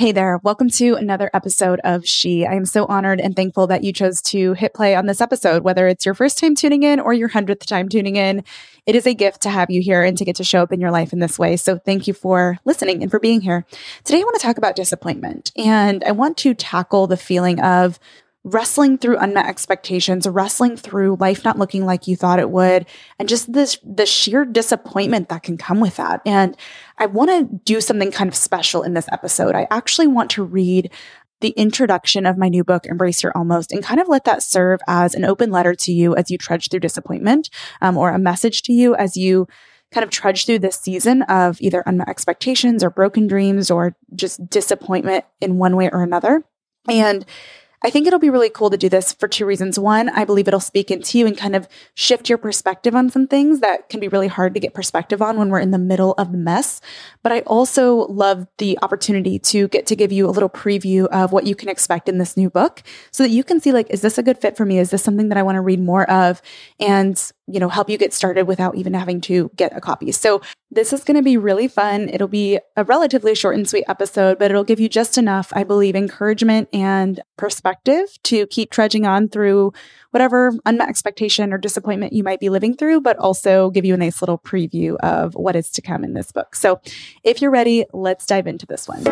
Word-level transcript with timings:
Hey 0.00 0.12
there. 0.12 0.40
Welcome 0.42 0.70
to 0.70 0.94
another 0.94 1.28
episode 1.34 1.78
of 1.84 2.06
She. 2.08 2.46
I 2.46 2.54
am 2.54 2.64
so 2.64 2.86
honored 2.86 3.20
and 3.20 3.36
thankful 3.36 3.66
that 3.66 3.84
you 3.84 3.92
chose 3.92 4.22
to 4.22 4.54
hit 4.54 4.72
play 4.72 4.94
on 4.94 5.04
this 5.04 5.20
episode, 5.20 5.62
whether 5.62 5.86
it's 5.88 6.06
your 6.06 6.14
first 6.14 6.38
time 6.38 6.54
tuning 6.54 6.84
in 6.84 7.00
or 7.00 7.12
your 7.12 7.28
hundredth 7.28 7.66
time 7.66 7.86
tuning 7.86 8.16
in. 8.16 8.42
It 8.86 8.96
is 8.96 9.06
a 9.06 9.12
gift 9.12 9.42
to 9.42 9.50
have 9.50 9.70
you 9.70 9.82
here 9.82 10.02
and 10.02 10.16
to 10.16 10.24
get 10.24 10.36
to 10.36 10.42
show 10.42 10.62
up 10.62 10.72
in 10.72 10.80
your 10.80 10.90
life 10.90 11.12
in 11.12 11.18
this 11.18 11.38
way. 11.38 11.58
So 11.58 11.76
thank 11.76 12.08
you 12.08 12.14
for 12.14 12.56
listening 12.64 13.02
and 13.02 13.10
for 13.10 13.20
being 13.20 13.42
here. 13.42 13.66
Today, 14.04 14.20
I 14.20 14.24
want 14.24 14.40
to 14.40 14.42
talk 14.42 14.56
about 14.56 14.74
disappointment 14.74 15.52
and 15.54 16.02
I 16.04 16.12
want 16.12 16.38
to 16.38 16.54
tackle 16.54 17.06
the 17.06 17.18
feeling 17.18 17.60
of 17.60 18.00
wrestling 18.42 18.96
through 18.96 19.18
unmet 19.18 19.46
expectations, 19.46 20.26
wrestling 20.26 20.76
through 20.76 21.16
life 21.20 21.44
not 21.44 21.58
looking 21.58 21.84
like 21.84 22.06
you 22.06 22.16
thought 22.16 22.38
it 22.38 22.50
would, 22.50 22.86
and 23.18 23.28
just 23.28 23.52
this 23.52 23.78
the 23.84 24.06
sheer 24.06 24.44
disappointment 24.44 25.28
that 25.28 25.42
can 25.42 25.58
come 25.58 25.80
with 25.80 25.96
that. 25.96 26.22
And 26.24 26.56
I 26.98 27.06
want 27.06 27.30
to 27.30 27.60
do 27.64 27.80
something 27.80 28.10
kind 28.10 28.28
of 28.28 28.34
special 28.34 28.82
in 28.82 28.94
this 28.94 29.08
episode. 29.12 29.54
I 29.54 29.66
actually 29.70 30.06
want 30.06 30.30
to 30.30 30.42
read 30.42 30.90
the 31.40 31.50
introduction 31.50 32.26
of 32.26 32.38
my 32.38 32.48
new 32.48 32.62
book, 32.64 32.86
Embrace 32.86 33.22
Your 33.22 33.32
Almost, 33.36 33.72
and 33.72 33.82
kind 33.82 34.00
of 34.00 34.08
let 34.08 34.24
that 34.24 34.42
serve 34.42 34.80
as 34.86 35.14
an 35.14 35.24
open 35.24 35.50
letter 35.50 35.74
to 35.74 35.92
you 35.92 36.14
as 36.14 36.30
you 36.30 36.38
trudge 36.38 36.68
through 36.68 36.80
disappointment, 36.80 37.50
um, 37.80 37.96
or 37.96 38.10
a 38.10 38.18
message 38.18 38.62
to 38.62 38.72
you 38.72 38.94
as 38.94 39.16
you 39.16 39.48
kind 39.90 40.04
of 40.04 40.10
trudge 40.10 40.46
through 40.46 40.60
this 40.60 40.76
season 40.76 41.22
of 41.22 41.60
either 41.60 41.82
unmet 41.84 42.08
expectations 42.08 42.84
or 42.84 42.90
broken 42.90 43.26
dreams 43.26 43.70
or 43.70 43.96
just 44.14 44.48
disappointment 44.48 45.24
in 45.40 45.58
one 45.58 45.76
way 45.76 45.90
or 45.90 46.02
another. 46.02 46.44
And 46.88 47.24
I 47.82 47.90
think 47.90 48.06
it'll 48.06 48.18
be 48.18 48.30
really 48.30 48.50
cool 48.50 48.70
to 48.70 48.76
do 48.76 48.88
this 48.88 49.12
for 49.12 49.26
two 49.26 49.46
reasons. 49.46 49.78
One, 49.78 50.08
I 50.10 50.24
believe 50.24 50.46
it'll 50.48 50.60
speak 50.60 50.90
into 50.90 51.18
you 51.18 51.26
and 51.26 51.36
kind 51.36 51.56
of 51.56 51.68
shift 51.94 52.28
your 52.28 52.38
perspective 52.38 52.94
on 52.94 53.10
some 53.10 53.26
things 53.26 53.60
that 53.60 53.88
can 53.88 54.00
be 54.00 54.08
really 54.08 54.28
hard 54.28 54.54
to 54.54 54.60
get 54.60 54.74
perspective 54.74 55.22
on 55.22 55.38
when 55.38 55.48
we're 55.48 55.60
in 55.60 55.70
the 55.70 55.78
middle 55.78 56.12
of 56.18 56.32
the 56.32 56.38
mess. 56.38 56.80
But 57.22 57.32
I 57.32 57.40
also 57.40 58.06
love 58.08 58.46
the 58.58 58.78
opportunity 58.82 59.38
to 59.38 59.68
get 59.68 59.86
to 59.86 59.96
give 59.96 60.12
you 60.12 60.28
a 60.28 60.30
little 60.30 60.50
preview 60.50 61.06
of 61.06 61.32
what 61.32 61.46
you 61.46 61.54
can 61.54 61.68
expect 61.68 62.08
in 62.08 62.18
this 62.18 62.36
new 62.36 62.50
book 62.50 62.82
so 63.10 63.22
that 63.22 63.30
you 63.30 63.42
can 63.44 63.60
see 63.60 63.72
like, 63.72 63.88
is 63.90 64.02
this 64.02 64.18
a 64.18 64.22
good 64.22 64.38
fit 64.38 64.56
for 64.56 64.66
me? 64.66 64.78
Is 64.78 64.90
this 64.90 65.02
something 65.02 65.28
that 65.30 65.38
I 65.38 65.42
want 65.42 65.56
to 65.56 65.62
read 65.62 65.80
more 65.80 66.08
of? 66.10 66.42
And 66.78 67.20
you 67.52 67.60
know, 67.60 67.68
help 67.68 67.90
you 67.90 67.98
get 67.98 68.12
started 68.12 68.46
without 68.46 68.76
even 68.76 68.94
having 68.94 69.20
to 69.22 69.50
get 69.56 69.76
a 69.76 69.80
copy. 69.80 70.12
So 70.12 70.40
this 70.70 70.92
is 70.92 71.02
going 71.02 71.16
to 71.16 71.22
be 71.22 71.36
really 71.36 71.66
fun. 71.68 72.08
It'll 72.08 72.28
be 72.28 72.58
a 72.76 72.84
relatively 72.84 73.34
short 73.34 73.56
and 73.56 73.68
sweet 73.68 73.84
episode, 73.88 74.38
but 74.38 74.50
it'll 74.50 74.64
give 74.64 74.78
you 74.78 74.88
just 74.88 75.18
enough, 75.18 75.52
I 75.52 75.64
believe, 75.64 75.96
encouragement 75.96 76.68
and 76.72 77.20
perspective 77.36 78.06
to 78.24 78.46
keep 78.46 78.70
trudging 78.70 79.04
on 79.04 79.28
through 79.28 79.72
whatever 80.12 80.52
unmet 80.64 80.88
expectation 80.88 81.52
or 81.52 81.58
disappointment 81.58 82.12
you 82.12 82.22
might 82.22 82.40
be 82.40 82.48
living 82.48 82.76
through, 82.76 83.00
but 83.00 83.16
also 83.18 83.70
give 83.70 83.84
you 83.84 83.94
a 83.94 83.96
nice 83.96 84.22
little 84.22 84.38
preview 84.38 84.96
of 84.96 85.34
what 85.34 85.56
is 85.56 85.70
to 85.70 85.82
come 85.82 86.04
in 86.04 86.14
this 86.14 86.30
book. 86.32 86.54
So 86.54 86.80
if 87.24 87.42
you're 87.42 87.50
ready, 87.50 87.84
let's 87.92 88.26
dive 88.26 88.46
into 88.46 88.66
this 88.66 88.86
one. 88.88 89.02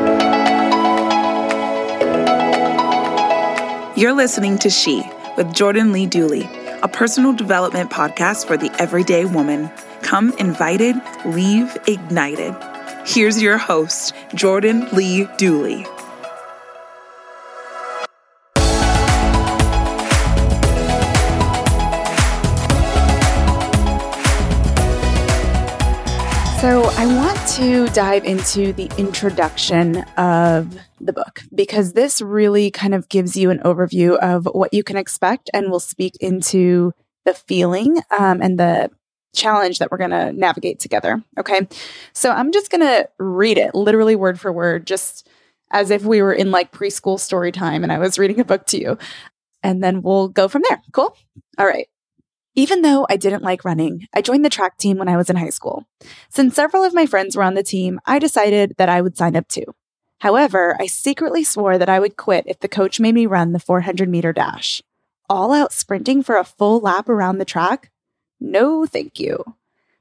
You're 3.96 4.14
listening 4.14 4.58
to 4.58 4.70
She 4.70 5.02
with 5.36 5.52
Jordan 5.52 5.92
Lee 5.92 6.06
Dooley 6.06 6.48
a 6.82 6.88
personal 6.88 7.32
development 7.32 7.90
podcast 7.90 8.46
for 8.46 8.56
the 8.56 8.70
everyday 8.80 9.24
woman. 9.24 9.70
Come 10.02 10.32
invited, 10.38 10.96
leave 11.24 11.76
ignited. 11.86 12.54
Here's 13.06 13.42
your 13.42 13.58
host, 13.58 14.14
Jordan 14.34 14.88
Lee 14.92 15.28
Dooley. 15.36 15.86
To 27.56 27.88
dive 27.88 28.24
into 28.26 28.74
the 28.74 28.90
introduction 28.98 29.96
of 30.18 30.78
the 31.00 31.14
book 31.14 31.42
because 31.54 31.94
this 31.94 32.20
really 32.20 32.70
kind 32.70 32.94
of 32.94 33.08
gives 33.08 33.38
you 33.38 33.50
an 33.50 33.58
overview 33.60 34.18
of 34.18 34.46
what 34.52 34.74
you 34.74 34.82
can 34.82 34.98
expect 34.98 35.48
and 35.54 35.70
will 35.70 35.80
speak 35.80 36.14
into 36.20 36.92
the 37.24 37.32
feeling 37.32 38.02
um, 38.18 38.42
and 38.42 38.58
the 38.58 38.90
challenge 39.34 39.78
that 39.78 39.90
we're 39.90 39.96
going 39.96 40.10
to 40.10 40.30
navigate 40.32 40.78
together. 40.78 41.22
Okay. 41.38 41.66
So, 42.12 42.30
I'm 42.30 42.52
just 42.52 42.70
going 42.70 42.82
to 42.82 43.08
read 43.18 43.56
it 43.56 43.74
literally 43.74 44.14
word 44.14 44.38
for 44.38 44.52
word, 44.52 44.86
just 44.86 45.26
as 45.70 45.90
if 45.90 46.04
we 46.04 46.20
were 46.20 46.34
in 46.34 46.50
like 46.50 46.70
preschool 46.70 47.18
story 47.18 47.50
time 47.50 47.82
and 47.82 47.90
I 47.90 47.98
was 47.98 48.18
reading 48.18 48.40
a 48.40 48.44
book 48.44 48.66
to 48.66 48.80
you. 48.80 48.98
And 49.62 49.82
then 49.82 50.02
we'll 50.02 50.28
go 50.28 50.48
from 50.48 50.62
there. 50.68 50.82
Cool. 50.92 51.16
All 51.56 51.66
right. 51.66 51.88
Even 52.58 52.82
though 52.82 53.06
I 53.08 53.16
didn't 53.16 53.44
like 53.44 53.64
running, 53.64 54.08
I 54.12 54.20
joined 54.20 54.44
the 54.44 54.50
track 54.50 54.78
team 54.78 54.98
when 54.98 55.08
I 55.08 55.16
was 55.16 55.30
in 55.30 55.36
high 55.36 55.48
school. 55.50 55.84
Since 56.28 56.56
several 56.56 56.82
of 56.82 56.92
my 56.92 57.06
friends 57.06 57.36
were 57.36 57.44
on 57.44 57.54
the 57.54 57.62
team, 57.62 58.00
I 58.04 58.18
decided 58.18 58.74
that 58.78 58.88
I 58.88 59.00
would 59.00 59.16
sign 59.16 59.36
up 59.36 59.46
too. 59.46 59.76
However, 60.22 60.76
I 60.80 60.86
secretly 60.86 61.44
swore 61.44 61.78
that 61.78 61.88
I 61.88 62.00
would 62.00 62.16
quit 62.16 62.42
if 62.48 62.58
the 62.58 62.66
coach 62.66 62.98
made 62.98 63.14
me 63.14 63.26
run 63.26 63.52
the 63.52 63.60
400 63.60 64.08
meter 64.08 64.32
dash. 64.32 64.82
All 65.30 65.52
out 65.52 65.72
sprinting 65.72 66.20
for 66.24 66.36
a 66.36 66.42
full 66.42 66.80
lap 66.80 67.08
around 67.08 67.38
the 67.38 67.44
track? 67.44 67.92
No, 68.40 68.86
thank 68.86 69.20
you. 69.20 69.54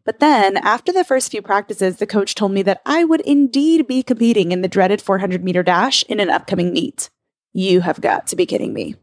But 0.03 0.19
then, 0.19 0.57
after 0.57 0.91
the 0.91 1.03
first 1.03 1.29
few 1.29 1.43
practices, 1.43 1.97
the 1.97 2.07
coach 2.07 2.33
told 2.33 2.53
me 2.53 2.63
that 2.63 2.81
I 2.87 3.03
would 3.03 3.21
indeed 3.21 3.85
be 3.85 4.01
competing 4.01 4.51
in 4.51 4.63
the 4.63 4.67
dreaded 4.67 4.99
400 4.99 5.43
meter 5.43 5.61
dash 5.61 6.01
in 6.09 6.19
an 6.19 6.31
upcoming 6.31 6.73
meet. 6.73 7.11
You 7.53 7.81
have 7.81 8.01
got 8.01 8.25
to 8.27 8.35
be 8.35 8.47
kidding 8.47 8.73
me. 8.73 8.95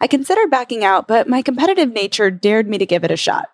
I 0.00 0.06
considered 0.06 0.50
backing 0.50 0.84
out, 0.84 1.08
but 1.08 1.28
my 1.28 1.42
competitive 1.42 1.92
nature 1.92 2.30
dared 2.30 2.68
me 2.68 2.78
to 2.78 2.86
give 2.86 3.04
it 3.04 3.10
a 3.10 3.16
shot. 3.16 3.50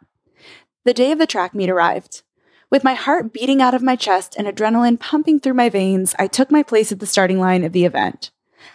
The 0.84 0.94
day 0.94 1.12
of 1.12 1.18
the 1.18 1.26
track 1.26 1.54
meet 1.54 1.70
arrived. 1.70 2.22
With 2.70 2.84
my 2.84 2.94
heart 2.94 3.32
beating 3.32 3.60
out 3.60 3.74
of 3.74 3.82
my 3.82 3.96
chest 3.96 4.34
and 4.38 4.46
adrenaline 4.46 4.98
pumping 4.98 5.40
through 5.40 5.54
my 5.54 5.68
veins, 5.68 6.14
I 6.18 6.26
took 6.26 6.50
my 6.50 6.62
place 6.62 6.90
at 6.90 7.00
the 7.00 7.06
starting 7.06 7.38
line 7.38 7.64
of 7.64 7.72
the 7.72 7.84
event. 7.84 8.30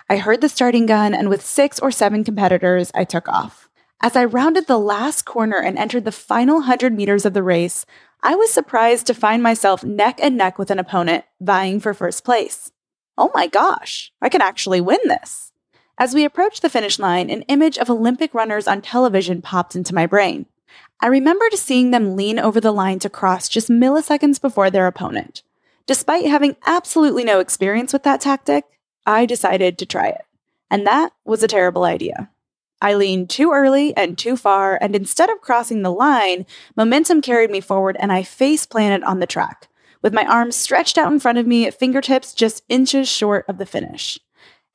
I 0.09 0.17
heard 0.17 0.41
the 0.41 0.49
starting 0.49 0.85
gun, 0.85 1.13
and 1.13 1.29
with 1.29 1.45
six 1.45 1.79
or 1.79 1.91
seven 1.91 2.23
competitors, 2.23 2.91
I 2.93 3.03
took 3.03 3.27
off. 3.27 3.67
As 4.01 4.15
I 4.15 4.25
rounded 4.25 4.67
the 4.67 4.77
last 4.77 5.25
corner 5.25 5.57
and 5.57 5.77
entered 5.77 6.05
the 6.05 6.11
final 6.11 6.57
100 6.57 6.93
meters 6.93 7.25
of 7.25 7.33
the 7.33 7.41
race, 7.41 7.85
I 8.21 8.35
was 8.35 8.51
surprised 8.51 9.07
to 9.07 9.13
find 9.13 9.41
myself 9.41 9.83
neck 9.83 10.19
and 10.21 10.37
neck 10.37 10.59
with 10.59 10.69
an 10.69 10.79
opponent 10.79 11.25
vying 11.41 11.79
for 11.79 11.93
first 11.93 12.23
place. 12.23 12.71
Oh 13.17 13.31
my 13.33 13.47
gosh, 13.47 14.11
I 14.21 14.29
can 14.29 14.41
actually 14.41 14.81
win 14.81 14.99
this. 15.05 15.51
As 15.99 16.13
we 16.13 16.25
approached 16.25 16.61
the 16.61 16.69
finish 16.69 16.99
line, 16.99 17.31
an 17.31 17.41
image 17.43 17.79
of 17.79 17.89
Olympic 17.89 18.31
runners 18.35 18.67
on 18.67 18.81
television 18.81 19.41
popped 19.41 19.75
into 19.75 19.95
my 19.95 20.05
brain. 20.05 20.45
I 21.01 21.07
remembered 21.07 21.53
seeing 21.53 21.89
them 21.89 22.15
lean 22.15 22.37
over 22.37 22.61
the 22.61 22.71
line 22.71 22.99
to 22.99 23.09
cross 23.09 23.49
just 23.49 23.67
milliseconds 23.67 24.39
before 24.39 24.69
their 24.69 24.85
opponent. 24.85 25.41
Despite 25.87 26.27
having 26.27 26.55
absolutely 26.67 27.23
no 27.23 27.39
experience 27.39 27.93
with 27.93 28.03
that 28.03 28.21
tactic, 28.21 28.65
I 29.07 29.25
decided 29.25 29.79
to 29.79 29.87
try 29.87 30.09
it. 30.09 30.21
And 30.69 30.85
that 30.85 31.13
was 31.25 31.41
a 31.41 31.47
terrible 31.47 31.83
idea. 31.83 32.29
I 32.79 32.93
leaned 32.93 33.31
too 33.31 33.51
early 33.51 33.97
and 33.97 34.19
too 34.19 34.37
far, 34.37 34.77
and 34.79 34.95
instead 34.95 35.31
of 35.31 35.41
crossing 35.41 35.81
the 35.81 35.91
line, 35.91 36.45
momentum 36.75 37.21
carried 37.21 37.49
me 37.49 37.59
forward 37.59 37.97
and 37.99 38.11
I 38.11 38.21
face 38.21 38.67
planted 38.67 39.03
on 39.03 39.19
the 39.19 39.25
track, 39.25 39.67
with 40.03 40.13
my 40.13 40.25
arms 40.25 40.55
stretched 40.55 40.99
out 40.99 41.11
in 41.11 41.19
front 41.19 41.39
of 41.39 41.47
me 41.47 41.65
at 41.65 41.73
fingertips 41.73 42.35
just 42.35 42.61
inches 42.69 43.09
short 43.09 43.45
of 43.47 43.57
the 43.57 43.65
finish. 43.65 44.19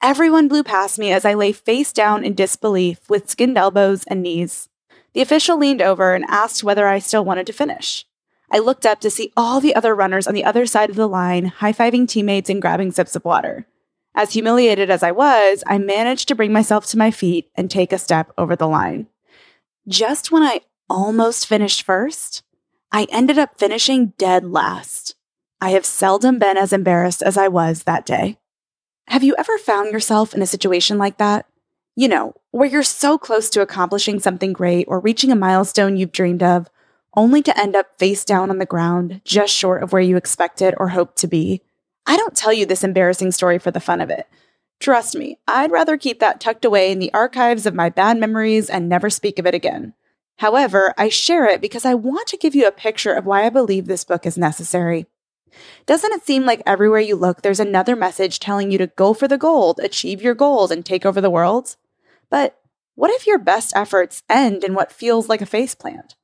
Everyone 0.03 0.49
blew 0.49 0.65
past 0.65 0.99
me 0.99 1.13
as 1.13 1.25
I 1.25 1.35
lay 1.35 1.53
face 1.53 1.93
down 1.93 2.25
in 2.25 2.35
disbelief 2.35 3.09
with 3.09 3.31
skinned 3.31 3.57
elbows 3.57 4.03
and 4.09 4.21
knees. 4.21 4.69
The 5.15 5.21
official 5.21 5.57
leaned 5.57 5.81
over 5.81 6.13
and 6.17 6.25
asked 6.27 6.65
whether 6.65 6.89
I 6.89 6.99
still 6.99 7.25
wanted 7.25 7.47
to 7.47 7.53
finish. 7.53 8.05
I 8.51 8.59
looked 8.59 8.85
up 8.85 8.99
to 9.03 9.11
see 9.11 9.33
all 9.37 9.61
the 9.61 9.77
other 9.77 9.95
runners 9.95 10.27
on 10.27 10.35
the 10.35 10.45
other 10.45 10.67
side 10.67 10.91
of 10.91 10.97
the 10.97 11.07
line 11.07 11.45
high 11.45 11.73
fiving 11.73 12.09
teammates 12.09 12.51
and 12.51 12.61
grabbing 12.61 12.91
sips 12.91 13.15
of 13.15 13.25
water. 13.25 13.69
As 14.13 14.33
humiliated 14.33 14.91
as 14.91 15.05
I 15.05 15.13
was, 15.13 15.63
I 15.69 15.79
managed 15.79 16.27
to 16.29 16.35
bring 16.35 16.53
myself 16.53 16.85
to 16.87 16.99
my 16.99 17.13
feet 17.13 17.53
and 17.55 17.71
take 17.71 17.93
a 17.93 17.99
step 17.99 18.33
over 18.37 18.57
the 18.57 18.67
line. 18.67 19.07
Just 19.87 20.33
when 20.33 20.43
I 20.43 20.63
almost 20.91 21.47
finished 21.47 21.85
first, 21.85 22.43
I 22.91 23.07
ended 23.13 23.39
up 23.39 23.57
finishing 23.57 24.15
dead 24.19 24.45
last. 24.45 25.15
I 25.61 25.71
have 25.71 25.87
seldom 25.87 26.41
been 26.41 26.57
as 26.57 26.73
embarrassed 26.73 27.23
as 27.23 27.37
I 27.37 27.47
was 27.47 27.85
that 27.85 28.05
day. 28.05 28.39
Have 29.09 29.23
you 29.23 29.35
ever 29.37 29.59
found 29.59 29.93
yourself 29.93 30.35
in 30.35 30.43
a 30.43 30.47
situation 30.47 30.99
like 30.99 31.19
that? 31.19 31.47
You 31.95 32.09
know, 32.09 32.35
where 32.51 32.69
you're 32.69 32.83
so 32.83 33.19
close 33.19 33.51
to 33.51 33.61
accomplishing 33.61 34.21
something 34.21 34.53
great 34.53 34.87
or 34.89 35.01
reaching 35.01 35.31
a 35.31 35.37
milestone 35.37 35.97
you've 35.97 36.13
dreamed 36.13 36.43
of, 36.43 36.71
only 37.15 37.43
to 37.43 37.61
end 37.61 37.77
up 37.77 37.99
face 37.99 38.25
down 38.25 38.49
on 38.49 38.59
the 38.59 38.67
ground, 38.67 39.21
just 39.25 39.55
short 39.55 39.83
of 39.83 39.93
where 39.93 40.01
you 40.01 40.17
expected 40.17 40.75
or 40.79 40.89
hoped 40.89 41.19
to 41.19 41.27
be. 41.27 41.61
I 42.07 42.17
don't 42.17 42.37
tell 42.37 42.53
you 42.53 42.65
this 42.65 42.85
embarrassing 42.85 43.33
story 43.33 43.59
for 43.59 43.71
the 43.71 43.81
fun 43.81 44.01
of 44.01 44.09
it. 44.09 44.27
Trust 44.81 45.15
me, 45.15 45.39
I'd 45.47 45.71
rather 45.71 45.97
keep 45.97 46.19
that 46.21 46.41
tucked 46.41 46.65
away 46.65 46.91
in 46.91 46.99
the 46.99 47.13
archives 47.13 47.67
of 47.67 47.75
my 47.75 47.91
bad 47.91 48.17
memories 48.17 48.71
and 48.71 48.89
never 48.89 49.11
speak 49.11 49.39
of 49.39 49.47
it 49.47 49.55
again. 49.55 49.95
However, 50.39 50.95
I 50.97 51.09
share 51.09 51.47
it 51.47 51.61
because 51.61 51.85
I 51.85 51.95
want 51.95 52.27
to 52.29 52.37
give 52.37 52.55
you 52.55 52.67
a 52.67 52.73
picture 52.73 53.13
of 53.13 53.27
why 53.27 53.45
I 53.45 53.51
believe 53.51 53.87
this 53.87 54.05
book 54.05 54.27
is 54.27 54.39
necessary. 54.39 55.07
Doesn't 55.87 56.13
it 56.13 56.25
seem 56.25 56.45
like 56.45 56.63
everywhere 56.67 57.01
you 57.01 57.17
look, 57.17 57.43
there's 57.43 57.61
another 57.61 57.97
message 57.97 58.39
telling 58.39 58.71
you 58.71 58.79
to 58.79 58.87
go 58.89 59.15
for 59.15 59.29
the 59.29 59.39
gold, 59.39 59.81
achieve 59.83 60.23
your 60.23 60.35
goals, 60.35 60.71
and 60.71 60.85
take 60.85 61.05
over 61.05 61.21
the 61.21 61.31
world? 61.31 61.77
But 62.31 62.59
what 62.95 63.11
if 63.11 63.27
your 63.27 63.39
best 63.39 63.73
efforts 63.75 64.23
end 64.29 64.65
in 64.65 64.75
what 64.75 64.93
feels 64.93 65.29
like 65.29 65.41
a 65.41 65.47
faceplant, 65.47 66.15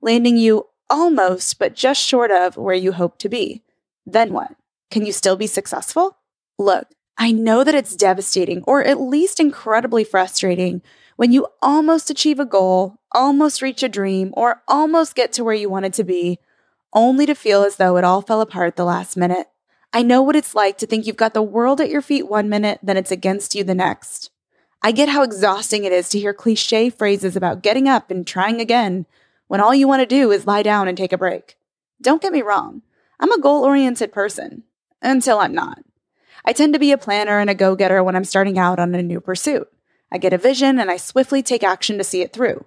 landing 0.00 0.36
you 0.36 0.66
almost 0.90 1.58
but 1.58 1.74
just 1.74 2.02
short 2.02 2.30
of 2.30 2.56
where 2.56 2.74
you 2.74 2.92
hope 2.92 3.18
to 3.18 3.28
be? 3.28 3.62
Then 4.04 4.32
what? 4.32 4.54
Can 4.90 5.04
you 5.04 5.12
still 5.12 5.36
be 5.36 5.46
successful? 5.46 6.18
Look, 6.58 6.88
I 7.18 7.32
know 7.32 7.64
that 7.64 7.74
it's 7.74 7.96
devastating 7.96 8.62
or 8.64 8.84
at 8.84 9.00
least 9.00 9.40
incredibly 9.40 10.04
frustrating 10.04 10.82
when 11.16 11.32
you 11.32 11.46
almost 11.62 12.10
achieve 12.10 12.38
a 12.38 12.44
goal, 12.44 12.98
almost 13.12 13.62
reach 13.62 13.82
a 13.82 13.88
dream, 13.88 14.32
or 14.36 14.62
almost 14.68 15.14
get 15.14 15.32
to 15.32 15.44
where 15.44 15.54
you 15.54 15.68
wanted 15.68 15.94
to 15.94 16.04
be, 16.04 16.38
only 16.92 17.26
to 17.26 17.34
feel 17.34 17.62
as 17.62 17.76
though 17.76 17.96
it 17.96 18.04
all 18.04 18.22
fell 18.22 18.40
apart 18.40 18.76
the 18.76 18.84
last 18.84 19.16
minute. 19.16 19.48
I 19.92 20.02
know 20.02 20.22
what 20.22 20.36
it's 20.36 20.54
like 20.54 20.78
to 20.78 20.86
think 20.86 21.06
you've 21.06 21.16
got 21.16 21.34
the 21.34 21.42
world 21.42 21.80
at 21.80 21.90
your 21.90 22.02
feet 22.02 22.28
one 22.28 22.48
minute, 22.48 22.80
then 22.82 22.96
it's 22.96 23.10
against 23.10 23.54
you 23.54 23.64
the 23.64 23.74
next. 23.74 24.30
I 24.82 24.92
get 24.92 25.08
how 25.08 25.22
exhausting 25.22 25.84
it 25.84 25.92
is 25.92 26.08
to 26.10 26.18
hear 26.18 26.34
cliche 26.34 26.90
phrases 26.90 27.36
about 27.36 27.62
getting 27.62 27.88
up 27.88 28.10
and 28.10 28.26
trying 28.26 28.60
again 28.60 29.06
when 29.48 29.60
all 29.60 29.74
you 29.74 29.88
want 29.88 30.00
to 30.00 30.06
do 30.06 30.30
is 30.30 30.46
lie 30.46 30.62
down 30.62 30.88
and 30.88 30.96
take 30.96 31.12
a 31.12 31.18
break. 31.18 31.56
Don't 32.00 32.22
get 32.22 32.32
me 32.32 32.42
wrong, 32.42 32.82
I'm 33.18 33.32
a 33.32 33.40
goal 33.40 33.64
oriented 33.64 34.12
person 34.12 34.64
until 35.00 35.38
I'm 35.38 35.54
not. 35.54 35.78
I 36.44 36.52
tend 36.52 36.74
to 36.74 36.78
be 36.78 36.92
a 36.92 36.98
planner 36.98 37.38
and 37.38 37.50
a 37.50 37.54
go 37.54 37.74
getter 37.74 38.02
when 38.02 38.14
I'm 38.14 38.24
starting 38.24 38.58
out 38.58 38.78
on 38.78 38.94
a 38.94 39.02
new 39.02 39.20
pursuit. 39.20 39.68
I 40.12 40.18
get 40.18 40.32
a 40.32 40.38
vision 40.38 40.78
and 40.78 40.90
I 40.90 40.96
swiftly 40.96 41.42
take 41.42 41.64
action 41.64 41.98
to 41.98 42.04
see 42.04 42.22
it 42.22 42.32
through. 42.32 42.64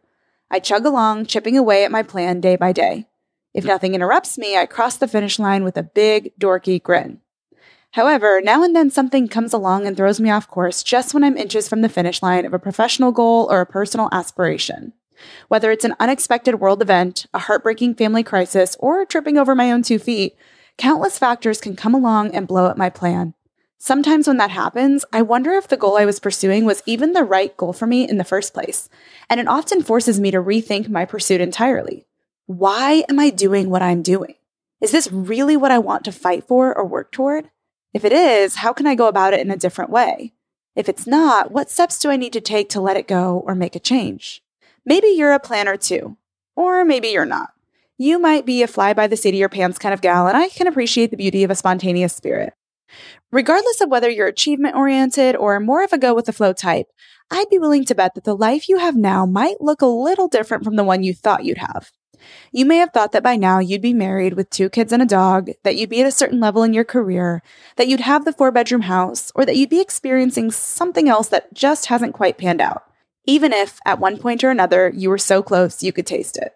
I 0.52 0.60
chug 0.60 0.86
along, 0.86 1.28
chipping 1.28 1.58
away 1.58 1.86
at 1.86 1.92
my 1.92 2.04
plan 2.04 2.42
day 2.42 2.56
by 2.56 2.72
day. 2.72 3.08
If 3.60 3.66
nothing 3.66 3.94
interrupts 3.94 4.38
me, 4.38 4.56
I 4.56 4.66
cross 4.66 4.96
the 4.96 5.06
finish 5.06 5.38
line 5.38 5.66
with 5.66 5.76
a 5.76 5.84
big, 5.84 6.32
dorky 6.40 6.82
grin. 6.82 7.20
However, 7.92 8.40
now 8.42 8.64
and 8.64 8.74
then 8.74 8.90
something 8.90 9.28
comes 9.28 9.52
along 9.52 9.86
and 9.86 9.98
throws 9.98 10.22
me 10.22 10.30
off 10.30 10.48
course 10.48 10.82
just 10.82 11.14
when 11.14 11.26
I'm 11.26 11.36
inches 11.36 11.68
from 11.68 11.82
the 11.82 11.90
finish 11.90 12.24
line 12.24 12.46
of 12.46 12.54
a 12.54 12.60
professional 12.60 13.12
goal 13.12 13.52
or 13.52 13.60
a 13.60 13.66
personal 13.66 14.08
aspiration. 14.14 14.94
Whether 15.50 15.72
it's 15.72 15.84
an 15.84 15.98
unexpected 16.00 16.62
world 16.62 16.82
event, 16.82 17.26
a 17.34 17.40
heartbreaking 17.40 17.96
family 17.96 18.24
crisis, 18.24 18.78
or 18.80 19.04
tripping 19.04 19.38
over 19.38 19.54
my 19.54 19.74
own 19.74 19.84
two 19.84 20.00
feet, 20.00 20.38
countless 20.78 21.20
factors 21.20 21.60
can 21.60 21.76
come 21.76 21.94
along 21.94 22.34
and 22.34 22.48
blow 22.48 22.66
up 22.66 22.78
my 22.78 22.90
plan. 22.90 23.34
Sometimes 23.78 24.26
when 24.26 24.38
that 24.38 24.52
happens, 24.52 25.04
I 25.12 25.22
wonder 25.22 25.52
if 25.52 25.68
the 25.68 25.76
goal 25.76 25.98
I 25.98 26.06
was 26.06 26.22
pursuing 26.22 26.64
was 26.64 26.82
even 26.86 27.12
the 27.12 27.26
right 27.26 27.56
goal 27.58 27.74
for 27.74 27.88
me 27.88 28.08
in 28.08 28.20
the 28.20 28.24
first 28.24 28.54
place, 28.54 28.88
and 29.30 29.38
it 29.38 29.50
often 29.50 29.84
forces 29.84 30.18
me 30.18 30.32
to 30.32 30.42
rethink 30.42 30.88
my 30.88 31.04
pursuit 31.04 31.42
entirely. 31.42 32.06
Why 32.50 33.04
am 33.08 33.20
I 33.20 33.30
doing 33.30 33.70
what 33.70 33.84
I'm 33.84 34.02
doing? 34.02 34.34
Is 34.82 34.92
this 34.92 35.12
really 35.12 35.56
what 35.56 35.70
I 35.70 35.78
want 35.78 36.04
to 36.06 36.12
fight 36.12 36.48
for 36.48 36.76
or 36.76 36.84
work 36.84 37.12
toward? 37.12 37.52
If 37.94 38.04
it 38.04 38.12
is, 38.12 38.56
how 38.56 38.74
can 38.74 38.88
I 38.88 38.96
go 38.96 39.08
about 39.08 39.36
it 39.36 39.42
in 39.42 39.52
a 39.52 39.56
different 39.56 39.92
way? 39.92 40.34
If 40.76 40.90
it's 40.90 41.06
not, 41.06 41.52
what 41.52 41.70
steps 41.70 42.00
do 42.00 42.10
I 42.10 42.16
need 42.16 42.34
to 42.34 42.42
take 42.42 42.68
to 42.70 42.82
let 42.82 42.98
it 42.98 43.08
go 43.08 43.44
or 43.46 43.54
make 43.54 43.76
a 43.76 43.80
change? 43.80 44.42
Maybe 44.84 45.10
you're 45.10 45.34
a 45.34 45.40
planner 45.40 45.78
too, 45.78 46.18
or 46.56 46.84
maybe 46.84 47.10
you're 47.10 47.24
not. 47.24 47.52
You 48.00 48.18
might 48.18 48.48
be 48.48 48.64
a 48.64 48.68
fly 48.68 48.96
by 48.96 49.06
the 49.06 49.16
seat 49.16 49.36
of 49.36 49.40
your 49.40 49.48
pants 49.48 49.78
kind 49.78 49.94
of 49.94 50.02
gal, 50.02 50.26
and 50.28 50.36
I 50.36 50.50
can 50.50 50.66
appreciate 50.66 51.12
the 51.12 51.18
beauty 51.18 51.44
of 51.44 51.52
a 51.52 51.56
spontaneous 51.56 52.16
spirit. 52.16 52.56
Regardless 53.32 53.80
of 53.80 53.90
whether 53.90 54.10
you're 54.10 54.26
achievement 54.26 54.76
oriented 54.76 55.36
or 55.36 55.60
more 55.60 55.84
of 55.84 55.94
a 55.94 56.00
go 56.00 56.16
with 56.16 56.26
the 56.26 56.34
flow 56.34 56.54
type, 56.54 56.88
I'd 57.30 57.52
be 57.52 57.60
willing 57.60 57.86
to 57.86 57.94
bet 57.94 58.16
that 58.16 58.24
the 58.24 58.36
life 58.36 58.68
you 58.68 58.80
have 58.80 58.96
now 58.96 59.28
might 59.28 59.62
look 59.62 59.84
a 59.84 59.86
little 59.86 60.28
different 60.28 60.64
from 60.64 60.78
the 60.78 60.84
one 60.84 61.04
you 61.04 61.14
thought 61.14 61.46
you'd 61.46 61.60
have. 61.60 61.92
You 62.52 62.66
may 62.66 62.78
have 62.78 62.92
thought 62.92 63.12
that 63.12 63.24
by 63.24 63.36
now 63.36 63.60
you'd 63.60 63.82
be 63.82 63.94
married 63.94 64.34
with 64.34 64.50
two 64.50 64.70
kids 64.70 64.92
and 64.92 65.02
a 65.02 65.06
dog, 65.06 65.50
that 65.64 65.76
you'd 65.76 65.90
be 65.90 66.02
at 66.02 66.08
a 66.08 66.12
certain 66.12 66.40
level 66.40 66.64
in 66.64 66.74
your 66.74 66.84
career, 66.84 67.42
that 67.76 67.88
you'd 67.88 68.00
have 68.02 68.26
the 68.26 68.34
four 68.34 68.52
bedroom 68.52 68.82
house, 68.82 69.32
or 69.36 69.46
that 69.46 69.56
you'd 69.56 69.70
be 69.70 69.82
experiencing 69.82 70.52
something 70.52 71.10
else 71.10 71.28
that 71.30 71.54
just 71.54 71.88
hasn't 71.88 72.14
quite 72.14 72.38
panned 72.38 72.62
out, 72.62 72.84
even 73.26 73.54
if 73.54 73.80
at 73.86 74.00
one 74.00 74.18
point 74.18 74.44
or 74.44 74.50
another 74.50 74.92
you 74.96 75.10
were 75.10 75.18
so 75.18 75.42
close 75.42 75.84
you 75.84 75.94
could 75.94 76.08
taste 76.08 76.38
it. 76.38 76.56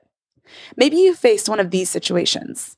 Maybe 0.76 0.98
you 0.98 1.16
faced 1.16 1.50
one 1.50 1.60
of 1.60 1.72
these 1.72 1.90
situations. 1.90 2.78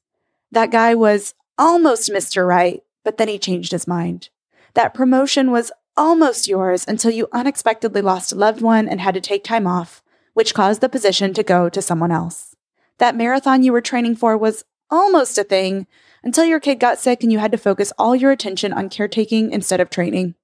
That 0.52 0.72
guy 0.72 0.96
was 0.96 1.34
almost 1.58 2.12
Mr. 2.12 2.48
Right, 2.48 2.84
but 3.04 3.18
then 3.18 3.28
he 3.28 3.38
changed 3.40 3.72
his 3.72 3.88
mind. 3.88 4.30
That 4.74 4.94
promotion 4.94 5.52
was 5.52 5.72
almost 5.98 6.48
yours 6.48 6.86
until 6.88 7.12
you 7.12 7.28
unexpectedly 7.32 8.02
lost 8.02 8.34
a 8.34 8.36
loved 8.36 8.62
one 8.62 8.88
and 8.88 9.00
had 9.00 9.14
to 9.14 9.22
take 9.22 9.44
time 9.44 9.68
off, 9.68 10.04
which 10.34 10.54
caused 10.54 10.82
the 10.82 10.90
position 10.90 11.34
to 11.34 11.44
go 11.44 11.70
to 11.70 11.82
someone 11.82 12.12
else. 12.12 12.55
That 12.98 13.16
marathon 13.16 13.64
you 13.64 13.72
were 13.72 13.82
training 13.82 14.16
for 14.16 14.38
was 14.38 14.64
almost 14.90 15.38
a 15.38 15.44
thing 15.44 15.88
until 16.24 16.46
your 16.46 16.60
kid 16.60 16.80
got 16.80 17.00
sick 17.00 17.24
and 17.24 17.32
you 17.32 17.40
had 17.40 17.52
to 17.52 17.58
focus 17.58 17.94
all 17.98 18.16
your 18.16 18.32
attention 18.32 18.74
on 18.74 18.90
caretaking 18.90 19.52
instead 19.52 19.80
of 19.80 19.90
training. 19.90 20.36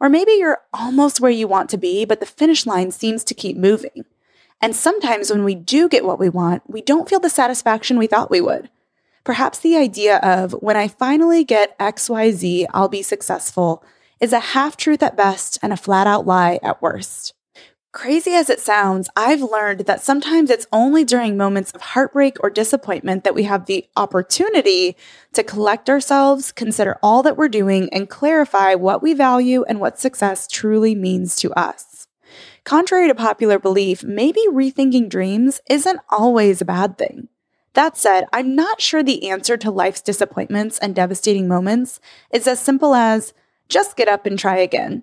Or 0.00 0.08
maybe 0.08 0.32
you're 0.32 0.58
almost 0.72 1.20
where 1.20 1.30
you 1.30 1.46
want 1.46 1.70
to 1.70 1.78
be, 1.78 2.04
but 2.04 2.20
the 2.20 2.26
finish 2.26 2.66
line 2.66 2.90
seems 2.90 3.22
to 3.24 3.34
keep 3.34 3.56
moving. 3.56 4.04
And 4.60 4.74
sometimes 4.74 5.30
when 5.30 5.44
we 5.44 5.54
do 5.54 5.88
get 5.88 6.04
what 6.04 6.18
we 6.18 6.28
want, 6.28 6.62
we 6.68 6.82
don't 6.82 7.08
feel 7.08 7.20
the 7.20 7.30
satisfaction 7.30 7.98
we 7.98 8.06
thought 8.06 8.30
we 8.30 8.40
would. 8.40 8.70
Perhaps 9.24 9.58
the 9.58 9.76
idea 9.76 10.16
of 10.18 10.52
when 10.60 10.76
I 10.76 10.88
finally 10.88 11.44
get 11.44 11.78
XYZ, 11.78 12.66
I'll 12.72 12.88
be 12.88 13.02
successful 13.02 13.84
is 14.18 14.32
a 14.32 14.40
half 14.40 14.76
truth 14.76 15.02
at 15.02 15.16
best 15.16 15.58
and 15.62 15.72
a 15.72 15.78
flat 15.78 16.06
out 16.06 16.26
lie 16.26 16.58
at 16.62 16.82
worst. 16.82 17.34
Crazy 17.92 18.34
as 18.34 18.48
it 18.48 18.60
sounds, 18.60 19.10
I've 19.16 19.42
learned 19.42 19.80
that 19.80 20.00
sometimes 20.00 20.48
it's 20.48 20.66
only 20.72 21.04
during 21.04 21.36
moments 21.36 21.72
of 21.72 21.80
heartbreak 21.80 22.36
or 22.40 22.48
disappointment 22.48 23.24
that 23.24 23.34
we 23.34 23.42
have 23.42 23.66
the 23.66 23.84
opportunity 23.96 24.96
to 25.32 25.42
collect 25.42 25.90
ourselves, 25.90 26.52
consider 26.52 27.00
all 27.02 27.24
that 27.24 27.36
we're 27.36 27.48
doing, 27.48 27.88
and 27.92 28.08
clarify 28.08 28.76
what 28.76 29.02
we 29.02 29.12
value 29.12 29.64
and 29.64 29.80
what 29.80 29.98
success 29.98 30.46
truly 30.46 30.94
means 30.94 31.34
to 31.36 31.52
us. 31.54 32.06
Contrary 32.62 33.08
to 33.08 33.14
popular 33.14 33.58
belief, 33.58 34.04
maybe 34.04 34.40
rethinking 34.52 35.08
dreams 35.08 35.60
isn't 35.68 35.98
always 36.10 36.60
a 36.60 36.64
bad 36.64 36.96
thing. 36.96 37.26
That 37.72 37.96
said, 37.96 38.26
I'm 38.32 38.54
not 38.54 38.80
sure 38.80 39.02
the 39.02 39.28
answer 39.28 39.56
to 39.56 39.70
life's 39.72 40.00
disappointments 40.00 40.78
and 40.78 40.94
devastating 40.94 41.48
moments 41.48 41.98
is 42.30 42.46
as 42.46 42.60
simple 42.60 42.94
as 42.94 43.32
just 43.68 43.96
get 43.96 44.06
up 44.06 44.26
and 44.26 44.38
try 44.38 44.58
again. 44.58 45.02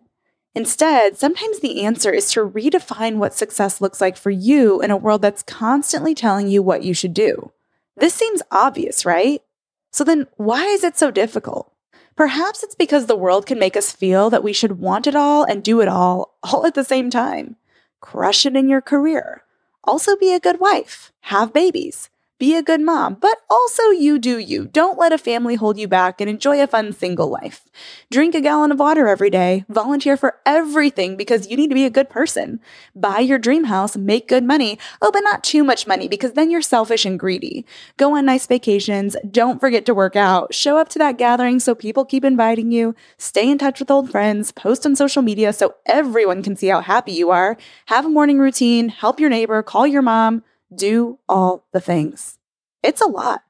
Instead, 0.57 1.15
sometimes 1.19 1.59
the 1.59 1.83
answer 1.83 2.11
is 2.11 2.31
to 2.31 2.39
redefine 2.39 3.17
what 3.17 3.35
success 3.35 3.79
looks 3.79 4.01
like 4.01 4.17
for 4.17 4.31
you 4.31 4.81
in 4.81 4.89
a 4.89 4.97
world 4.97 5.21
that's 5.21 5.43
constantly 5.43 6.15
telling 6.15 6.47
you 6.47 6.63
what 6.63 6.81
you 6.81 6.95
should 6.95 7.13
do. 7.13 7.51
This 7.95 8.15
seems 8.15 8.41
obvious, 8.49 9.05
right? 9.05 9.43
So 9.91 10.03
then, 10.03 10.25
why 10.35 10.65
is 10.65 10.83
it 10.83 10.97
so 10.97 11.11
difficult? 11.11 11.71
Perhaps 12.15 12.63
it's 12.63 12.73
because 12.73 13.05
the 13.05 13.15
world 13.15 13.45
can 13.45 13.59
make 13.59 13.77
us 13.77 13.91
feel 13.91 14.31
that 14.31 14.43
we 14.43 14.51
should 14.51 14.79
want 14.79 15.05
it 15.05 15.15
all 15.15 15.43
and 15.43 15.63
do 15.63 15.79
it 15.79 15.87
all, 15.87 16.35
all 16.43 16.65
at 16.65 16.73
the 16.73 16.83
same 16.83 17.11
time. 17.11 17.57
Crush 18.01 18.43
it 18.43 18.55
in 18.55 18.67
your 18.67 18.81
career. 18.81 19.43
Also, 19.83 20.15
be 20.15 20.33
a 20.33 20.39
good 20.39 20.59
wife, 20.59 21.11
have 21.21 21.53
babies, 21.53 22.09
be 22.39 22.55
a 22.55 22.61
good 22.61 22.81
mom, 22.81 23.15
but 23.15 23.39
also 23.49 23.89
you 23.89 24.19
do 24.19 24.37
you. 24.37 24.67
Don't 24.67 24.99
let 24.99 25.11
a 25.11 25.17
family 25.17 25.55
hold 25.55 25.79
you 25.79 25.87
back 25.87 26.21
and 26.21 26.29
enjoy 26.29 26.61
a 26.61 26.67
fun 26.67 26.93
single 26.93 27.29
life. 27.29 27.65
Drink 28.11 28.35
a 28.35 28.41
gallon 28.41 28.71
of 28.71 28.79
water 28.79 29.07
every 29.07 29.31
day. 29.31 29.65
Volunteer 29.69 30.15
for 30.15 30.37
everything 30.45 31.17
because 31.17 31.47
you 31.47 31.57
need 31.57 31.69
to 31.69 31.75
be 31.75 31.85
a 31.85 31.89
good 31.89 32.09
person. 32.09 32.59
Buy 32.95 33.19
your 33.19 33.39
dream 33.39 33.63
house, 33.63 33.97
make 33.97 34.27
good 34.27 34.43
money. 34.43 34.77
Oh, 35.01 35.11
but 35.11 35.21
not 35.21 35.43
too 35.43 35.63
much 35.63 35.87
money 35.87 36.07
because 36.07 36.33
then 36.33 36.51
you're 36.51 36.61
selfish 36.61 37.05
and 37.05 37.19
greedy. 37.19 37.65
Go 37.97 38.15
on 38.15 38.25
nice 38.25 38.45
vacations. 38.45 39.15
Don't 39.29 39.59
forget 39.59 39.85
to 39.87 39.95
work 39.95 40.15
out. 40.15 40.53
Show 40.53 40.77
up 40.77 40.89
to 40.89 40.99
that 40.99 41.17
gathering 41.17 41.59
so 41.59 41.73
people 41.73 42.05
keep 42.05 42.23
inviting 42.23 42.71
you. 42.71 42.95
Stay 43.17 43.49
in 43.49 43.57
touch 43.57 43.79
with 43.79 43.89
old 43.89 44.11
friends. 44.11 44.51
Post 44.51 44.85
on 44.85 44.95
social 44.95 45.23
media 45.23 45.51
so 45.53 45.75
everyone 45.87 46.43
can 46.43 46.55
see 46.55 46.67
how 46.67 46.81
happy 46.81 47.13
you 47.13 47.31
are. 47.31 47.57
Have 47.87 48.05
a 48.05 48.09
morning 48.09 48.37
routine. 48.37 48.89
Help 48.89 49.19
your 49.19 49.29
neighbor. 49.29 49.63
Call 49.63 49.87
your 49.87 50.03
mom 50.03 50.43
do 50.73 51.19
all 51.27 51.65
the 51.71 51.81
things. 51.81 52.37
It's 52.83 53.01
a 53.01 53.07
lot. 53.07 53.43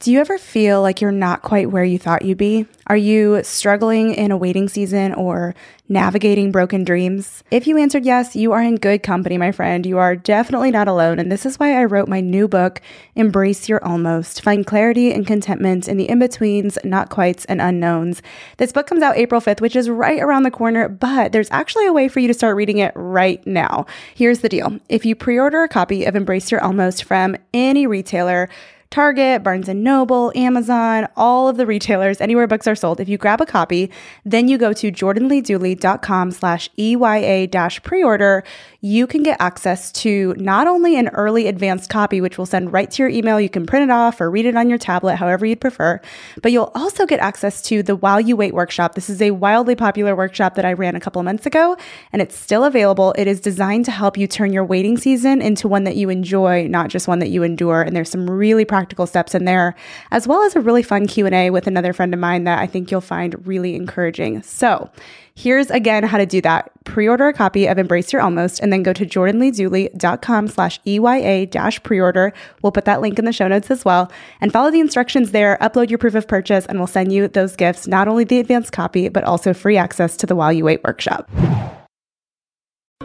Do 0.00 0.10
you 0.10 0.20
ever 0.20 0.38
feel 0.38 0.80
like 0.80 1.02
you're 1.02 1.12
not 1.12 1.42
quite 1.42 1.70
where 1.70 1.84
you 1.84 1.98
thought 1.98 2.24
you'd 2.24 2.38
be? 2.38 2.64
Are 2.86 2.96
you 2.96 3.42
struggling 3.44 4.14
in 4.14 4.30
a 4.30 4.36
waiting 4.36 4.66
season 4.66 5.12
or 5.12 5.54
navigating 5.90 6.50
broken 6.50 6.84
dreams? 6.84 7.44
If 7.50 7.66
you 7.66 7.76
answered 7.76 8.06
yes, 8.06 8.34
you 8.34 8.52
are 8.52 8.62
in 8.62 8.76
good 8.76 9.02
company, 9.02 9.36
my 9.36 9.52
friend. 9.52 9.84
You 9.84 9.98
are 9.98 10.16
definitely 10.16 10.70
not 10.70 10.88
alone. 10.88 11.18
And 11.18 11.30
this 11.30 11.44
is 11.44 11.58
why 11.58 11.78
I 11.78 11.84
wrote 11.84 12.08
my 12.08 12.22
new 12.22 12.48
book, 12.48 12.80
Embrace 13.14 13.68
Your 13.68 13.84
Almost 13.84 14.40
Find 14.40 14.66
Clarity 14.66 15.12
and 15.12 15.26
Contentment 15.26 15.86
in 15.86 15.98
the 15.98 16.08
In 16.08 16.18
Betweens, 16.18 16.78
Not 16.82 17.10
Quites, 17.10 17.44
and 17.44 17.60
Unknowns. 17.60 18.22
This 18.56 18.72
book 18.72 18.86
comes 18.86 19.02
out 19.02 19.18
April 19.18 19.42
5th, 19.42 19.60
which 19.60 19.76
is 19.76 19.90
right 19.90 20.22
around 20.22 20.44
the 20.44 20.50
corner, 20.50 20.88
but 20.88 21.32
there's 21.32 21.50
actually 21.50 21.84
a 21.84 21.92
way 21.92 22.08
for 22.08 22.20
you 22.20 22.28
to 22.28 22.32
start 22.32 22.56
reading 22.56 22.78
it 22.78 22.92
right 22.94 23.46
now. 23.46 23.84
Here's 24.14 24.38
the 24.38 24.48
deal 24.48 24.80
if 24.88 25.04
you 25.04 25.14
pre 25.14 25.38
order 25.38 25.62
a 25.62 25.68
copy 25.68 26.06
of 26.06 26.16
Embrace 26.16 26.50
Your 26.50 26.64
Almost 26.64 27.04
from 27.04 27.36
any 27.52 27.86
retailer, 27.86 28.48
Target, 28.90 29.44
Barnes 29.44 29.68
and 29.68 29.84
Noble, 29.84 30.32
Amazon, 30.34 31.06
all 31.16 31.46
of 31.46 31.56
the 31.56 31.64
retailers, 31.64 32.20
anywhere 32.20 32.48
books 32.48 32.66
are 32.66 32.74
sold. 32.74 32.98
If 32.98 33.08
you 33.08 33.18
grab 33.18 33.40
a 33.40 33.46
copy, 33.46 33.88
then 34.24 34.48
you 34.48 34.58
go 34.58 34.72
to 34.72 34.90
jordanleedooley.com 34.90 36.32
slash 36.32 36.68
EYA 36.76 37.48
dash 37.48 37.80
pre-order, 37.84 38.42
you 38.80 39.06
can 39.06 39.22
get 39.22 39.36
access 39.40 39.92
to 39.92 40.34
not 40.38 40.66
only 40.66 40.98
an 40.98 41.08
early 41.08 41.46
advanced 41.46 41.88
copy, 41.88 42.20
which 42.20 42.36
will 42.36 42.46
send 42.46 42.72
right 42.72 42.90
to 42.90 43.02
your 43.02 43.10
email. 43.10 43.38
You 43.38 43.48
can 43.48 43.64
print 43.64 43.84
it 43.84 43.92
off 43.92 44.20
or 44.20 44.28
read 44.28 44.46
it 44.46 44.56
on 44.56 44.68
your 44.68 44.78
tablet, 44.78 45.16
however 45.16 45.46
you'd 45.46 45.60
prefer, 45.60 46.00
but 46.42 46.50
you'll 46.50 46.72
also 46.74 47.06
get 47.06 47.20
access 47.20 47.62
to 47.62 47.84
the 47.84 47.94
While 47.94 48.20
You 48.20 48.34
Wait 48.34 48.54
workshop. 48.54 48.96
This 48.96 49.08
is 49.08 49.22
a 49.22 49.30
wildly 49.30 49.76
popular 49.76 50.16
workshop 50.16 50.56
that 50.56 50.64
I 50.64 50.72
ran 50.72 50.96
a 50.96 51.00
couple 51.00 51.22
months 51.22 51.46
ago, 51.46 51.76
and 52.12 52.20
it's 52.20 52.36
still 52.36 52.64
available. 52.64 53.14
It 53.16 53.28
is 53.28 53.40
designed 53.40 53.84
to 53.84 53.92
help 53.92 54.16
you 54.16 54.26
turn 54.26 54.52
your 54.52 54.64
waiting 54.64 54.96
season 54.96 55.42
into 55.42 55.68
one 55.68 55.84
that 55.84 55.96
you 55.96 56.08
enjoy, 56.08 56.66
not 56.66 56.88
just 56.88 57.06
one 57.06 57.20
that 57.20 57.28
you 57.28 57.44
endure. 57.44 57.82
And 57.82 57.94
there's 57.94 58.10
some 58.10 58.28
really 58.28 58.64
practical 58.64 58.79
practical 58.80 59.06
steps 59.06 59.34
in 59.34 59.44
there, 59.44 59.74
as 60.10 60.26
well 60.26 60.42
as 60.42 60.56
a 60.56 60.60
really 60.60 60.82
fun 60.82 61.06
Q&A 61.06 61.50
with 61.50 61.66
another 61.66 61.92
friend 61.92 62.14
of 62.14 62.18
mine 62.18 62.44
that 62.44 62.60
I 62.60 62.66
think 62.66 62.90
you'll 62.90 63.02
find 63.02 63.46
really 63.46 63.74
encouraging. 63.74 64.42
So, 64.42 64.90
here's 65.34 65.70
again 65.70 66.02
how 66.02 66.16
to 66.16 66.24
do 66.24 66.40
that. 66.40 66.70
Pre-order 66.84 67.28
a 67.28 67.34
copy 67.34 67.66
of 67.66 67.76
Embrace 67.76 68.10
Your 68.10 68.22
Almost 68.22 68.58
and 68.60 68.72
then 68.72 68.82
go 68.82 68.94
to 68.94 69.04
jordanleedooley.com 69.04 70.48
slash 70.48 70.80
EYA 70.86 71.50
dash 71.50 71.82
pre-order. 71.82 72.32
We'll 72.62 72.72
put 72.72 72.86
that 72.86 73.02
link 73.02 73.18
in 73.18 73.26
the 73.26 73.34
show 73.34 73.48
notes 73.48 73.70
as 73.70 73.84
well. 73.84 74.10
And 74.40 74.50
follow 74.50 74.70
the 74.70 74.80
instructions 74.80 75.32
there, 75.32 75.58
upload 75.60 75.90
your 75.90 75.98
proof 75.98 76.14
of 76.14 76.26
purchase, 76.26 76.64
and 76.64 76.78
we'll 76.78 76.86
send 76.86 77.12
you 77.12 77.28
those 77.28 77.54
gifts, 77.56 77.86
not 77.86 78.08
only 78.08 78.24
the 78.24 78.40
advanced 78.40 78.72
copy, 78.72 79.10
but 79.10 79.24
also 79.24 79.52
free 79.52 79.76
access 79.76 80.16
to 80.16 80.26
the 80.26 80.34
While 80.34 80.54
You 80.54 80.64
Wait 80.64 80.82
workshop. 80.82 81.28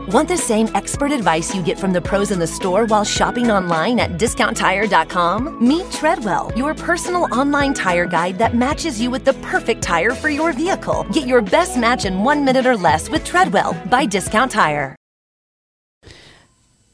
Want 0.09 0.27
the 0.27 0.37
same 0.37 0.69
expert 0.75 1.11
advice 1.11 1.55
you 1.55 1.63
get 1.63 1.79
from 1.79 1.91
the 1.91 2.01
pros 2.01 2.29
in 2.29 2.37
the 2.37 2.45
store 2.45 2.85
while 2.85 3.03
shopping 3.03 3.49
online 3.49 3.97
at 3.99 4.11
discounttire.com? 4.19 5.67
Meet 5.67 5.89
Treadwell, 5.91 6.51
your 6.55 6.75
personal 6.75 7.23
online 7.33 7.73
tire 7.73 8.05
guide 8.05 8.37
that 8.37 8.53
matches 8.53 9.01
you 9.01 9.09
with 9.09 9.25
the 9.25 9.33
perfect 9.35 9.81
tire 9.81 10.11
for 10.11 10.29
your 10.29 10.53
vehicle. 10.53 11.07
Get 11.11 11.27
your 11.27 11.41
best 11.41 11.75
match 11.75 12.05
in 12.05 12.23
one 12.23 12.45
minute 12.45 12.67
or 12.67 12.77
less 12.77 13.09
with 13.09 13.25
Treadwell 13.25 13.75
by 13.89 14.05
Discount 14.05 14.51
Tire. 14.51 14.95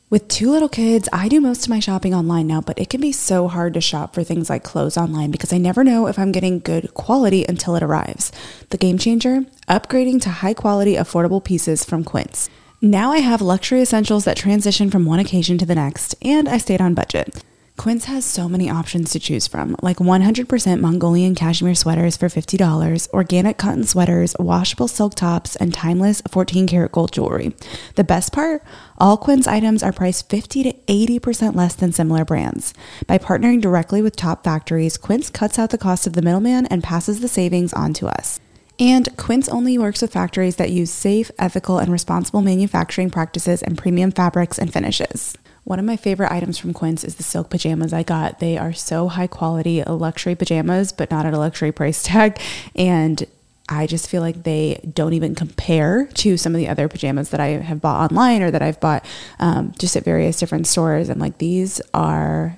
With 0.09 0.27
two 0.29 0.49
little 0.49 0.69
kids, 0.69 1.09
I 1.11 1.27
do 1.27 1.41
most 1.41 1.63
of 1.63 1.69
my 1.69 1.79
shopping 1.79 2.13
online 2.13 2.47
now, 2.47 2.61
but 2.61 2.79
it 2.79 2.89
can 2.89 3.01
be 3.01 3.11
so 3.11 3.47
hard 3.49 3.73
to 3.73 3.81
shop 3.81 4.13
for 4.13 4.23
things 4.23 4.49
like 4.49 4.63
clothes 4.63 4.97
online 4.97 5.31
because 5.31 5.51
I 5.51 5.57
never 5.57 5.83
know 5.83 6.07
if 6.07 6.17
I'm 6.17 6.31
getting 6.31 6.59
good 6.59 6.93
quality 6.93 7.45
until 7.45 7.75
it 7.75 7.83
arrives. 7.83 8.31
The 8.69 8.77
game 8.77 8.97
changer? 8.97 9.41
Upgrading 9.67 10.21
to 10.21 10.29
high 10.29 10.53
quality, 10.53 10.95
affordable 10.95 11.43
pieces 11.43 11.83
from 11.83 12.03
Quince. 12.03 12.49
Now 12.83 13.11
I 13.11 13.19
have 13.19 13.43
luxury 13.43 13.79
essentials 13.79 14.25
that 14.25 14.37
transition 14.37 14.89
from 14.89 15.05
one 15.05 15.19
occasion 15.19 15.59
to 15.59 15.67
the 15.67 15.75
next, 15.75 16.15
and 16.19 16.49
I 16.49 16.57
stayed 16.57 16.81
on 16.81 16.95
budget. 16.95 17.43
Quince 17.77 18.05
has 18.05 18.25
so 18.25 18.49
many 18.49 18.71
options 18.71 19.11
to 19.11 19.19
choose 19.19 19.45
from, 19.45 19.75
like 19.83 19.97
100% 19.97 20.79
Mongolian 20.79 21.35
cashmere 21.35 21.75
sweaters 21.75 22.17
for 22.17 22.25
$50, 22.27 23.07
organic 23.13 23.59
cotton 23.59 23.83
sweaters, 23.83 24.35
washable 24.39 24.87
silk 24.87 25.13
tops, 25.13 25.55
and 25.57 25.71
timeless 25.71 26.23
14 26.31 26.65
karat 26.65 26.91
gold 26.91 27.11
jewelry. 27.11 27.55
The 27.97 28.03
best 28.03 28.33
part? 28.33 28.63
All 28.97 29.15
Quince 29.15 29.45
items 29.45 29.83
are 29.83 29.93
priced 29.93 30.27
50 30.29 30.63
to 30.63 30.73
80% 30.87 31.55
less 31.55 31.75
than 31.75 31.91
similar 31.91 32.25
brands. 32.25 32.73
By 33.05 33.19
partnering 33.19 33.61
directly 33.61 34.01
with 34.01 34.15
top 34.15 34.43
factories, 34.43 34.97
Quince 34.97 35.29
cuts 35.29 35.59
out 35.59 35.69
the 35.69 35.77
cost 35.77 36.07
of 36.07 36.13
the 36.13 36.23
middleman 36.23 36.65
and 36.65 36.83
passes 36.83 37.19
the 37.19 37.27
savings 37.27 37.73
on 37.73 37.93
to 37.93 38.07
us. 38.07 38.39
And 38.81 39.15
Quince 39.15 39.47
only 39.47 39.77
works 39.77 40.01
with 40.01 40.11
factories 40.11 40.55
that 40.55 40.71
use 40.71 40.89
safe, 40.89 41.29
ethical, 41.37 41.77
and 41.77 41.91
responsible 41.91 42.41
manufacturing 42.41 43.11
practices 43.11 43.61
and 43.61 43.77
premium 43.77 44.09
fabrics 44.11 44.57
and 44.57 44.73
finishes. 44.73 45.37
One 45.65 45.77
of 45.77 45.85
my 45.85 45.95
favorite 45.95 46.31
items 46.31 46.57
from 46.57 46.73
Quince 46.73 47.03
is 47.03 47.13
the 47.13 47.23
silk 47.23 47.51
pajamas 47.51 47.93
I 47.93 48.01
got. 48.01 48.39
They 48.39 48.57
are 48.57 48.73
so 48.73 49.07
high 49.07 49.27
quality, 49.27 49.83
luxury 49.83 50.33
pajamas, 50.33 50.91
but 50.93 51.11
not 51.11 51.27
at 51.27 51.33
a 51.35 51.37
luxury 51.37 51.71
price 51.71 52.01
tag. 52.01 52.39
And 52.75 53.23
I 53.69 53.85
just 53.85 54.09
feel 54.09 54.23
like 54.23 54.41
they 54.41 54.81
don't 54.95 55.13
even 55.13 55.35
compare 55.35 56.07
to 56.15 56.35
some 56.35 56.55
of 56.55 56.57
the 56.57 56.67
other 56.67 56.87
pajamas 56.87 57.29
that 57.29 57.39
I 57.39 57.49
have 57.49 57.81
bought 57.81 58.09
online 58.09 58.41
or 58.41 58.49
that 58.49 58.63
I've 58.63 58.79
bought 58.79 59.05
um, 59.39 59.75
just 59.77 59.95
at 59.95 60.03
various 60.03 60.39
different 60.39 60.65
stores. 60.65 61.07
I'm 61.07 61.19
like, 61.19 61.37
these 61.37 61.81
are 61.93 62.57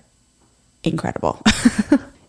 incredible. 0.86 1.42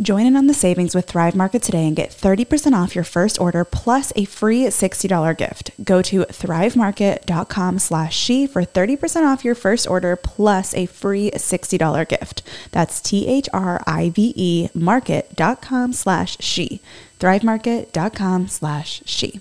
Join 0.00 0.26
in 0.26 0.36
on 0.36 0.46
the 0.46 0.54
savings 0.54 0.94
with 0.94 1.06
Thrive 1.06 1.34
Market 1.34 1.60
today 1.60 1.84
and 1.84 1.96
get 1.96 2.10
30% 2.10 2.72
off 2.72 2.94
your 2.94 3.02
first 3.02 3.40
order 3.40 3.64
plus 3.64 4.12
a 4.14 4.26
free 4.26 4.62
$60 4.62 5.36
gift. 5.36 5.72
Go 5.82 6.02
to 6.02 6.20
thrivemarket.com 6.20 7.80
slash 7.80 8.16
she 8.16 8.46
for 8.46 8.62
30% 8.62 9.26
off 9.26 9.44
your 9.44 9.56
first 9.56 9.88
order 9.88 10.14
plus 10.14 10.72
a 10.74 10.86
free 10.86 11.32
$60 11.32 12.08
gift. 12.08 12.42
That's 12.70 13.00
T-H-R-I-V-E 13.00 14.68
market.com 14.72 15.92
slash 15.92 16.36
she. 16.38 16.80
thrivemarket.com 17.18 18.46
slash 18.46 19.02
she. 19.04 19.40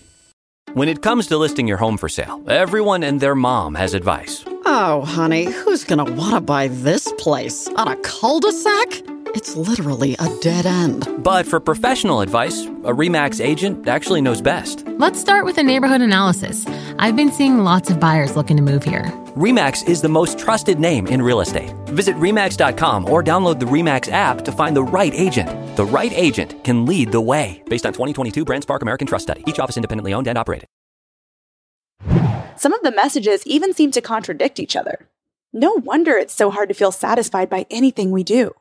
When 0.74 0.90
it 0.90 1.04
comes 1.04 1.28
to 1.28 1.38
listing 1.38 1.68
your 1.68 1.78
home 1.78 1.98
for 1.98 2.10
sale, 2.10 2.44
everyone 2.48 3.04
and 3.04 3.20
their 3.20 3.36
mom 3.36 3.76
has 3.76 3.94
advice. 3.94 4.44
Oh, 4.66 5.04
honey, 5.06 5.46
who's 5.46 5.84
going 5.84 6.04
to 6.04 6.12
want 6.14 6.34
to 6.34 6.42
buy 6.42 6.68
this 6.68 7.12
place? 7.20 7.68
On 7.70 7.88
a 7.88 7.96
cul-de-sac? 7.98 9.17
It's 9.38 9.56
literally 9.56 10.16
a 10.18 10.36
dead 10.42 10.66
end. 10.66 11.08
But 11.20 11.46
for 11.46 11.60
professional 11.60 12.22
advice, 12.22 12.66
a 12.84 12.92
REMAX 12.92 13.40
agent 13.40 13.88
actually 13.88 14.20
knows 14.20 14.42
best. 14.42 14.84
Let's 14.98 15.20
start 15.20 15.46
with 15.46 15.60
a 15.60 15.64
neighborhood 15.64 16.02
analysis. 16.02 16.66
I've 16.98 17.16
been 17.16 17.32
seeing 17.32 17.60
lots 17.60 17.92
of 17.92 18.00
buyers 18.00 18.36
looking 18.36 18.58
to 18.58 18.64
move 18.64 18.84
here. 18.84 19.04
REMAX 19.36 19.88
is 19.88 20.02
the 20.02 20.10
most 20.10 20.40
trusted 20.40 20.80
name 20.80 21.06
in 21.06 21.22
real 21.22 21.40
estate. 21.40 21.72
Visit 21.90 22.16
REMAX.com 22.16 23.08
or 23.08 23.24
download 23.24 23.60
the 23.60 23.68
REMAX 23.68 24.12
app 24.12 24.44
to 24.44 24.52
find 24.52 24.76
the 24.76 24.82
right 24.82 25.14
agent. 25.14 25.50
The 25.78 25.86
right 25.86 26.12
agent 26.16 26.64
can 26.64 26.88
lead 26.88 27.12
the 27.12 27.22
way. 27.22 27.62
Based 27.68 27.86
on 27.86 27.94
2022 27.94 28.44
BrandSpark 28.44 28.82
American 28.82 29.06
Trust 29.06 29.28
Study, 29.28 29.44
each 29.46 29.60
office 29.60 29.78
independently 29.78 30.16
owned 30.16 30.26
and 30.26 30.36
operated. 30.40 30.68
Some 32.56 32.74
of 32.74 32.82
the 32.82 32.92
messages 32.92 33.46
even 33.46 33.76
seem 33.76 33.92
to 33.92 34.02
contradict 34.02 34.60
each 34.60 34.76
other. 34.76 35.08
No 35.54 35.74
wonder 35.74 36.14
it's 36.14 36.34
so 36.34 36.50
hard 36.50 36.70
to 36.70 36.76
feel 36.76 36.92
satisfied 36.92 37.52
by 37.52 37.68
anything 37.70 38.10
we 38.10 38.24
do. 38.24 38.56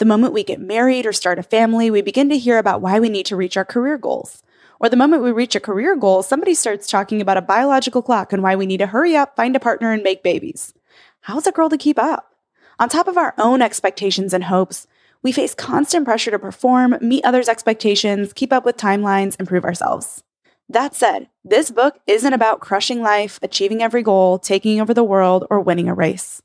The 0.00 0.06
moment 0.06 0.32
we 0.32 0.44
get 0.44 0.62
married 0.62 1.04
or 1.04 1.12
start 1.12 1.38
a 1.38 1.42
family, 1.42 1.90
we 1.90 2.00
begin 2.00 2.30
to 2.30 2.38
hear 2.38 2.56
about 2.56 2.80
why 2.80 2.98
we 2.98 3.10
need 3.10 3.26
to 3.26 3.36
reach 3.36 3.58
our 3.58 3.66
career 3.66 3.98
goals. 3.98 4.42
Or 4.80 4.88
the 4.88 4.96
moment 4.96 5.22
we 5.22 5.30
reach 5.30 5.54
a 5.54 5.60
career 5.60 5.94
goal, 5.94 6.22
somebody 6.22 6.54
starts 6.54 6.86
talking 6.86 7.20
about 7.20 7.36
a 7.36 7.42
biological 7.42 8.00
clock 8.00 8.32
and 8.32 8.42
why 8.42 8.56
we 8.56 8.64
need 8.64 8.78
to 8.78 8.86
hurry 8.86 9.14
up, 9.14 9.36
find 9.36 9.54
a 9.54 9.60
partner, 9.60 9.92
and 9.92 10.02
make 10.02 10.22
babies. 10.22 10.72
How's 11.20 11.46
a 11.46 11.52
girl 11.52 11.68
to 11.68 11.76
keep 11.76 11.98
up? 11.98 12.34
On 12.78 12.88
top 12.88 13.08
of 13.08 13.18
our 13.18 13.34
own 13.36 13.60
expectations 13.60 14.32
and 14.32 14.44
hopes, 14.44 14.86
we 15.22 15.32
face 15.32 15.54
constant 15.54 16.06
pressure 16.06 16.30
to 16.30 16.38
perform, 16.38 16.96
meet 17.02 17.26
others' 17.26 17.50
expectations, 17.50 18.32
keep 18.32 18.54
up 18.54 18.64
with 18.64 18.78
timelines, 18.78 19.36
and 19.38 19.46
prove 19.46 19.66
ourselves. 19.66 20.22
That 20.66 20.94
said, 20.94 21.28
this 21.44 21.70
book 21.70 22.00
isn't 22.06 22.32
about 22.32 22.60
crushing 22.60 23.02
life, 23.02 23.38
achieving 23.42 23.82
every 23.82 24.02
goal, 24.02 24.38
taking 24.38 24.80
over 24.80 24.94
the 24.94 25.04
world, 25.04 25.46
or 25.50 25.60
winning 25.60 25.90
a 25.90 25.94
race. 25.94 26.40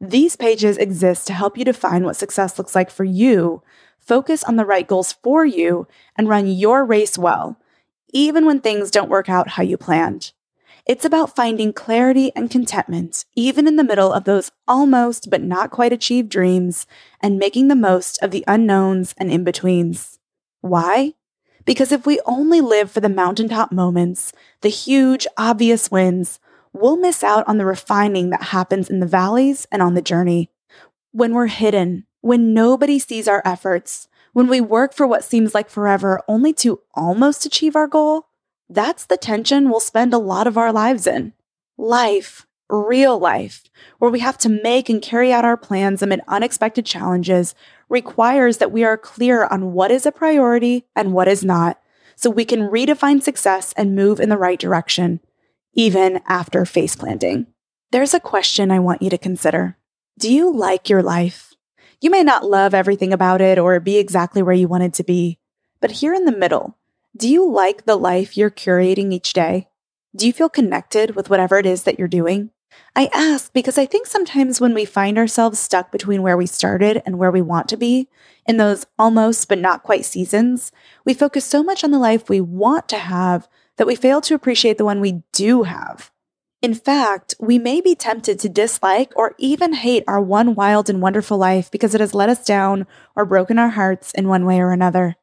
These 0.00 0.36
pages 0.36 0.76
exist 0.76 1.26
to 1.26 1.32
help 1.32 1.56
you 1.56 1.64
define 1.64 2.04
what 2.04 2.16
success 2.16 2.58
looks 2.58 2.74
like 2.74 2.90
for 2.90 3.04
you, 3.04 3.62
focus 3.98 4.44
on 4.44 4.56
the 4.56 4.66
right 4.66 4.86
goals 4.86 5.12
for 5.12 5.44
you, 5.44 5.88
and 6.16 6.28
run 6.28 6.46
your 6.46 6.84
race 6.84 7.16
well, 7.16 7.58
even 8.12 8.44
when 8.44 8.60
things 8.60 8.90
don't 8.90 9.08
work 9.08 9.28
out 9.28 9.50
how 9.50 9.62
you 9.62 9.76
planned. 9.76 10.32
It's 10.84 11.04
about 11.04 11.34
finding 11.34 11.72
clarity 11.72 12.30
and 12.36 12.50
contentment, 12.50 13.24
even 13.34 13.66
in 13.66 13.76
the 13.76 13.82
middle 13.82 14.12
of 14.12 14.24
those 14.24 14.52
almost 14.68 15.30
but 15.30 15.42
not 15.42 15.70
quite 15.70 15.92
achieved 15.92 16.28
dreams, 16.28 16.86
and 17.20 17.38
making 17.38 17.68
the 17.68 17.74
most 17.74 18.22
of 18.22 18.30
the 18.30 18.44
unknowns 18.46 19.14
and 19.18 19.30
in 19.30 19.44
betweens. 19.44 20.20
Why? 20.60 21.14
Because 21.64 21.90
if 21.90 22.06
we 22.06 22.20
only 22.26 22.60
live 22.60 22.90
for 22.90 23.00
the 23.00 23.08
mountaintop 23.08 23.72
moments, 23.72 24.32
the 24.60 24.68
huge, 24.68 25.26
obvious 25.36 25.90
wins, 25.90 26.38
we'll 26.80 26.96
miss 26.96 27.24
out 27.24 27.46
on 27.48 27.58
the 27.58 27.66
refining 27.66 28.30
that 28.30 28.44
happens 28.44 28.88
in 28.90 29.00
the 29.00 29.06
valleys 29.06 29.66
and 29.70 29.82
on 29.82 29.94
the 29.94 30.02
journey. 30.02 30.50
When 31.12 31.34
we're 31.34 31.46
hidden, 31.46 32.06
when 32.20 32.52
nobody 32.52 32.98
sees 32.98 33.28
our 33.28 33.42
efforts, 33.44 34.08
when 34.32 34.48
we 34.48 34.60
work 34.60 34.92
for 34.92 35.06
what 35.06 35.24
seems 35.24 35.54
like 35.54 35.70
forever 35.70 36.20
only 36.28 36.52
to 36.54 36.80
almost 36.94 37.46
achieve 37.46 37.74
our 37.74 37.86
goal, 37.86 38.26
that's 38.68 39.06
the 39.06 39.16
tension 39.16 39.70
we'll 39.70 39.80
spend 39.80 40.12
a 40.12 40.18
lot 40.18 40.46
of 40.46 40.58
our 40.58 40.72
lives 40.72 41.06
in. 41.06 41.32
Life, 41.78 42.46
real 42.68 43.18
life, 43.18 43.64
where 43.98 44.10
we 44.10 44.20
have 44.20 44.36
to 44.38 44.48
make 44.48 44.88
and 44.88 45.00
carry 45.00 45.32
out 45.32 45.44
our 45.44 45.56
plans 45.56 46.02
amid 46.02 46.20
unexpected 46.28 46.84
challenges, 46.84 47.54
requires 47.88 48.58
that 48.58 48.72
we 48.72 48.84
are 48.84 48.98
clear 48.98 49.44
on 49.44 49.72
what 49.72 49.90
is 49.90 50.04
a 50.04 50.12
priority 50.12 50.84
and 50.94 51.12
what 51.12 51.28
is 51.28 51.44
not, 51.44 51.80
so 52.16 52.28
we 52.28 52.44
can 52.44 52.68
redefine 52.68 53.22
success 53.22 53.72
and 53.76 53.94
move 53.94 54.18
in 54.18 54.28
the 54.28 54.38
right 54.38 54.58
direction, 54.58 55.20
even 55.76 56.20
after 56.26 56.64
face 56.64 56.96
planting. 56.96 57.46
There's 57.92 58.14
a 58.14 58.20
question 58.20 58.72
I 58.72 58.80
want 58.80 59.02
you 59.02 59.10
to 59.10 59.18
consider 59.18 59.76
Do 60.18 60.32
you 60.32 60.52
like 60.52 60.88
your 60.88 61.02
life? 61.02 61.52
You 62.00 62.10
may 62.10 62.24
not 62.24 62.44
love 62.44 62.74
everything 62.74 63.12
about 63.12 63.40
it 63.40 63.58
or 63.58 63.78
be 63.78 63.98
exactly 63.98 64.42
where 64.42 64.54
you 64.54 64.66
wanted 64.66 64.94
to 64.94 65.04
be, 65.04 65.38
but 65.80 65.92
here 65.92 66.12
in 66.12 66.24
the 66.24 66.36
middle, 66.36 66.76
do 67.16 67.28
you 67.28 67.48
like 67.48 67.84
the 67.84 67.96
life 67.96 68.36
you're 68.36 68.50
curating 68.50 69.12
each 69.12 69.32
day? 69.32 69.68
Do 70.14 70.26
you 70.26 70.32
feel 70.32 70.48
connected 70.48 71.14
with 71.14 71.30
whatever 71.30 71.58
it 71.58 71.66
is 71.66 71.84
that 71.84 71.98
you're 71.98 72.08
doing? 72.08 72.50
I 72.94 73.08
ask 73.12 73.52
because 73.52 73.78
I 73.78 73.86
think 73.86 74.06
sometimes 74.06 74.60
when 74.60 74.74
we 74.74 74.84
find 74.84 75.16
ourselves 75.16 75.58
stuck 75.58 75.92
between 75.92 76.22
where 76.22 76.36
we 76.36 76.46
started 76.46 77.02
and 77.06 77.18
where 77.18 77.30
we 77.30 77.42
want 77.42 77.68
to 77.68 77.76
be, 77.76 78.08
in 78.46 78.56
those 78.56 78.86
almost 78.98 79.48
but 79.48 79.58
not 79.58 79.82
quite 79.82 80.04
seasons, 80.04 80.72
we 81.04 81.14
focus 81.14 81.44
so 81.44 81.62
much 81.62 81.84
on 81.84 81.90
the 81.90 81.98
life 81.98 82.28
we 82.28 82.40
want 82.40 82.88
to 82.88 82.98
have 82.98 83.48
that 83.76 83.86
we 83.86 83.94
fail 83.94 84.20
to 84.22 84.34
appreciate 84.34 84.78
the 84.78 84.84
one 84.84 85.00
we 85.00 85.22
do 85.32 85.64
have. 85.64 86.10
In 86.62 86.74
fact, 86.74 87.34
we 87.38 87.58
may 87.58 87.80
be 87.80 87.94
tempted 87.94 88.38
to 88.40 88.48
dislike 88.48 89.12
or 89.14 89.34
even 89.38 89.74
hate 89.74 90.04
our 90.08 90.20
one 90.20 90.54
wild 90.54 90.88
and 90.88 91.02
wonderful 91.02 91.38
life 91.38 91.70
because 91.70 91.94
it 91.94 92.00
has 92.00 92.14
let 92.14 92.28
us 92.28 92.44
down 92.44 92.86
or 93.14 93.24
broken 93.24 93.58
our 93.58 93.68
hearts 93.70 94.12
in 94.12 94.26
one 94.26 94.46
way 94.46 94.58
or 94.58 94.72
another. 94.72 95.16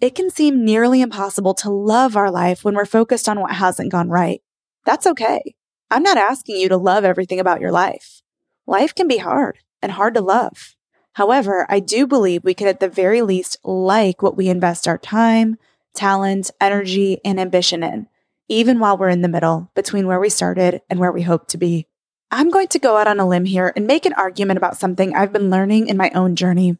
It 0.00 0.14
can 0.14 0.30
seem 0.30 0.64
nearly 0.64 1.00
impossible 1.00 1.54
to 1.54 1.70
love 1.70 2.16
our 2.16 2.30
life 2.30 2.64
when 2.64 2.74
we're 2.74 2.86
focused 2.86 3.28
on 3.28 3.40
what 3.40 3.52
hasn't 3.52 3.92
gone 3.92 4.08
right. 4.08 4.42
That's 4.84 5.06
okay. 5.06 5.54
I'm 5.90 6.02
not 6.02 6.16
asking 6.16 6.56
you 6.56 6.68
to 6.70 6.76
love 6.76 7.04
everything 7.04 7.38
about 7.38 7.60
your 7.60 7.70
life. 7.70 8.22
Life 8.66 8.94
can 8.94 9.06
be 9.06 9.18
hard 9.18 9.58
and 9.82 9.92
hard 9.92 10.14
to 10.14 10.20
love. 10.20 10.74
However, 11.12 11.66
I 11.68 11.78
do 11.78 12.06
believe 12.06 12.42
we 12.42 12.54
could 12.54 12.66
at 12.66 12.80
the 12.80 12.88
very 12.88 13.22
least 13.22 13.56
like 13.62 14.22
what 14.22 14.36
we 14.36 14.48
invest 14.48 14.88
our 14.88 14.98
time, 14.98 15.56
talent, 15.94 16.50
energy, 16.60 17.20
and 17.24 17.40
ambition 17.40 17.82
in, 17.82 18.08
even 18.48 18.78
while 18.78 18.96
we're 18.96 19.08
in 19.08 19.22
the 19.22 19.28
middle 19.28 19.70
between 19.74 20.06
where 20.06 20.20
we 20.20 20.28
started 20.28 20.82
and 20.90 20.98
where 20.98 21.12
we 21.12 21.22
hope 21.22 21.48
to 21.48 21.58
be. 21.58 21.86
I'm 22.30 22.50
going 22.50 22.68
to 22.68 22.78
go 22.78 22.96
out 22.96 23.06
on 23.06 23.20
a 23.20 23.28
limb 23.28 23.44
here 23.44 23.72
and 23.76 23.86
make 23.86 24.06
an 24.06 24.12
argument 24.14 24.56
about 24.56 24.76
something 24.76 25.14
I've 25.14 25.32
been 25.32 25.50
learning 25.50 25.86
in 25.86 25.96
my 25.96 26.10
own 26.14 26.34
journey. 26.36 26.76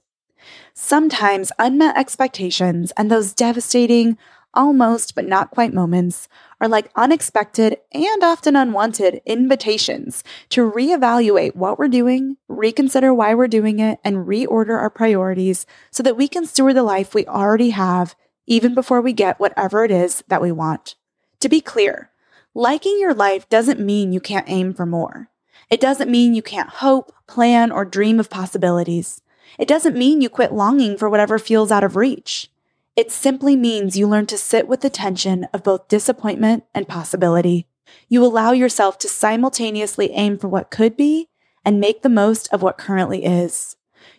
Sometimes 0.74 1.52
unmet 1.58 1.96
expectations 1.96 2.92
and 2.96 3.10
those 3.10 3.32
devastating, 3.32 4.18
almost 4.52 5.14
but 5.14 5.26
not 5.26 5.50
quite 5.50 5.72
moments 5.72 6.28
are 6.60 6.68
like 6.68 6.90
unexpected 6.96 7.78
and 7.92 8.22
often 8.22 8.56
unwanted 8.56 9.20
invitations 9.26 10.24
to 10.48 10.70
reevaluate 10.70 11.54
what 11.54 11.78
we're 11.78 11.88
doing, 11.88 12.36
reconsider 12.48 13.12
why 13.12 13.34
we're 13.34 13.48
doing 13.48 13.78
it, 13.78 13.98
and 14.04 14.26
reorder 14.26 14.78
our 14.78 14.90
priorities 14.90 15.66
so 15.90 16.02
that 16.02 16.16
we 16.16 16.28
can 16.28 16.46
steward 16.46 16.76
the 16.76 16.82
life 16.82 17.14
we 17.14 17.26
already 17.26 17.70
have 17.70 18.14
even 18.46 18.74
before 18.74 19.00
we 19.00 19.12
get 19.12 19.40
whatever 19.40 19.84
it 19.84 19.90
is 19.90 20.22
that 20.28 20.42
we 20.42 20.52
want. 20.52 20.94
To 21.40 21.48
be 21.48 21.60
clear, 21.60 22.10
liking 22.54 22.98
your 22.98 23.14
life 23.14 23.48
doesn't 23.48 23.80
mean 23.80 24.12
you 24.12 24.20
can't 24.20 24.48
aim 24.48 24.74
for 24.74 24.86
more. 24.86 25.28
It 25.70 25.80
doesn't 25.80 26.10
mean 26.10 26.34
you 26.34 26.42
can't 26.42 26.68
hope, 26.68 27.12
plan, 27.26 27.72
or 27.72 27.84
dream 27.84 28.20
of 28.20 28.30
possibilities. 28.30 29.20
It 29.58 29.68
doesn't 29.68 29.96
mean 29.96 30.20
you 30.20 30.28
quit 30.28 30.52
longing 30.52 30.96
for 30.96 31.08
whatever 31.08 31.38
feels 31.38 31.70
out 31.70 31.84
of 31.84 31.96
reach. 31.96 32.50
It 32.96 33.10
simply 33.10 33.56
means 33.56 33.96
you 33.96 34.06
learn 34.06 34.26
to 34.26 34.38
sit 34.38 34.68
with 34.68 34.80
the 34.80 34.90
tension 34.90 35.48
of 35.52 35.64
both 35.64 35.88
disappointment 35.88 36.64
and 36.74 36.86
possibility. 36.86 37.66
You 38.08 38.24
allow 38.24 38.52
yourself 38.52 38.98
to 38.98 39.08
simultaneously 39.08 40.10
aim 40.12 40.38
for 40.38 40.48
what 40.48 40.70
could 40.70 40.96
be 40.96 41.28
and 41.64 41.80
make 41.80 42.02
the 42.02 42.08
most 42.08 42.52
of 42.52 42.62
what 42.62 42.78
currently 42.78 43.24
is. 43.24 43.76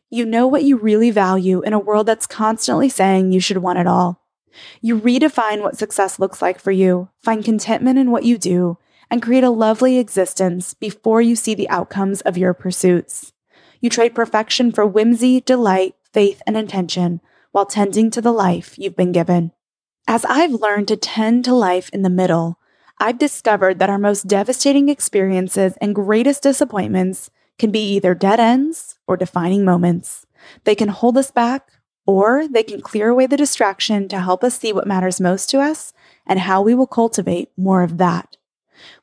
You 0.10 0.26
know 0.26 0.46
what 0.46 0.64
you 0.64 0.78
really 0.78 1.10
value 1.10 1.62
in 1.62 1.74
a 1.74 1.80
world 1.80 2.06
that's 2.06 2.28
constantly 2.28 2.90
saying 2.90 3.32
you 3.32 3.40
should 3.40 3.58
want 3.58 3.80
it 3.80 3.88
all. 3.88 4.22
You 4.82 5.00
redefine 5.00 5.62
what 5.62 5.78
success 5.78 6.20
looks 6.20 6.42
like 6.42 6.60
for 6.60 6.72
you, 6.72 7.10
find 7.22 7.44
contentment 7.44 7.98
in 8.00 8.12
what 8.12 8.24
you 8.24 8.38
do, 8.38 8.78
and 9.10 9.22
create 9.22 9.44
a 9.44 9.50
lovely 9.50 9.98
existence 9.98 10.74
before 10.74 11.22
you 11.22 11.36
see 11.36 11.56
the 11.56 11.70
outcomes 11.70 12.22
of 12.22 12.38
your 12.38 12.54
pursuits. 12.54 13.34
You 13.82 13.90
trade 13.90 14.16
perfection 14.16 14.72
for 14.72 14.86
whimsy, 14.86 15.42
delight, 15.42 15.96
faith, 16.14 16.42
and 16.48 16.56
intention 16.56 17.22
while 17.52 17.66
tending 17.66 18.12
to 18.12 18.22
the 18.22 18.32
life 18.32 18.78
you've 18.78 18.96
been 18.96 19.12
given. 19.12 19.52
As 20.08 20.24
I've 20.26 20.52
learned 20.52 20.88
to 20.90 20.98
tend 20.98 21.46
to 21.46 21.54
life 21.56 21.90
in 21.90 22.04
the 22.04 22.10
middle, 22.10 22.60
I've 23.00 23.18
discovered 23.18 23.80
that 23.80 23.90
our 23.90 23.98
most 23.98 24.28
devastating 24.28 24.88
experiences 24.88 25.74
and 25.82 25.96
greatest 25.96 26.44
disappointments 26.44 27.30
can 27.58 27.72
be 27.72 27.94
either 27.94 28.14
dead 28.14 28.40
ends 28.40 28.98
or 29.08 29.18
defining 29.18 29.64
moments. 29.64 30.26
They 30.64 30.76
can 30.76 30.90
hold 30.90 31.18
us 31.18 31.32
back, 31.32 31.72
or 32.06 32.48
they 32.48 32.64
can 32.64 32.82
clear 32.82 33.10
away 33.10 33.26
the 33.28 33.38
distraction 33.38 34.08
to 34.10 34.20
help 34.20 34.44
us 34.44 34.60
see 34.60 34.72
what 34.72 34.88
matters 34.88 35.20
most 35.20 35.50
to 35.50 35.60
us 35.60 35.94
and 36.28 36.40
how 36.40 36.62
we 36.62 36.76
will 36.76 36.88
cultivate 36.88 37.50
more 37.58 37.82
of 37.82 37.98
that. 37.98 38.38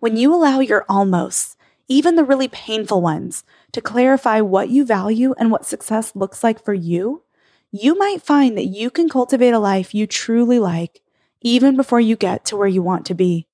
When 0.01 0.17
you 0.17 0.35
allow 0.35 0.61
your 0.61 0.85
almost, 0.88 1.57
even 1.88 2.15
the 2.15 2.25
really 2.25 2.49
painful 2.49 3.01
ones, 3.01 3.45
to 3.73 3.81
clarify 3.81 4.41
what 4.41 4.69
you 4.69 4.85
value 4.85 5.35
and 5.38 5.51
what 5.51 5.67
success 5.67 6.15
looks 6.15 6.45
like 6.45 6.65
for 6.65 6.75
you, 6.75 7.23
you 7.71 7.97
might 7.97 8.23
find 8.23 8.57
that 8.57 8.67
you 8.67 8.91
can 8.91 9.09
cultivate 9.09 9.53
a 9.53 9.59
life 9.59 9.95
you 9.95 10.07
truly 10.07 10.59
like 10.59 11.01
even 11.41 11.77
before 11.77 12.01
you 12.01 12.17
get 12.17 12.45
to 12.45 12.57
where 12.57 12.69
you 12.69 12.83
want 12.83 13.07
to 13.07 13.15
be. 13.15 13.47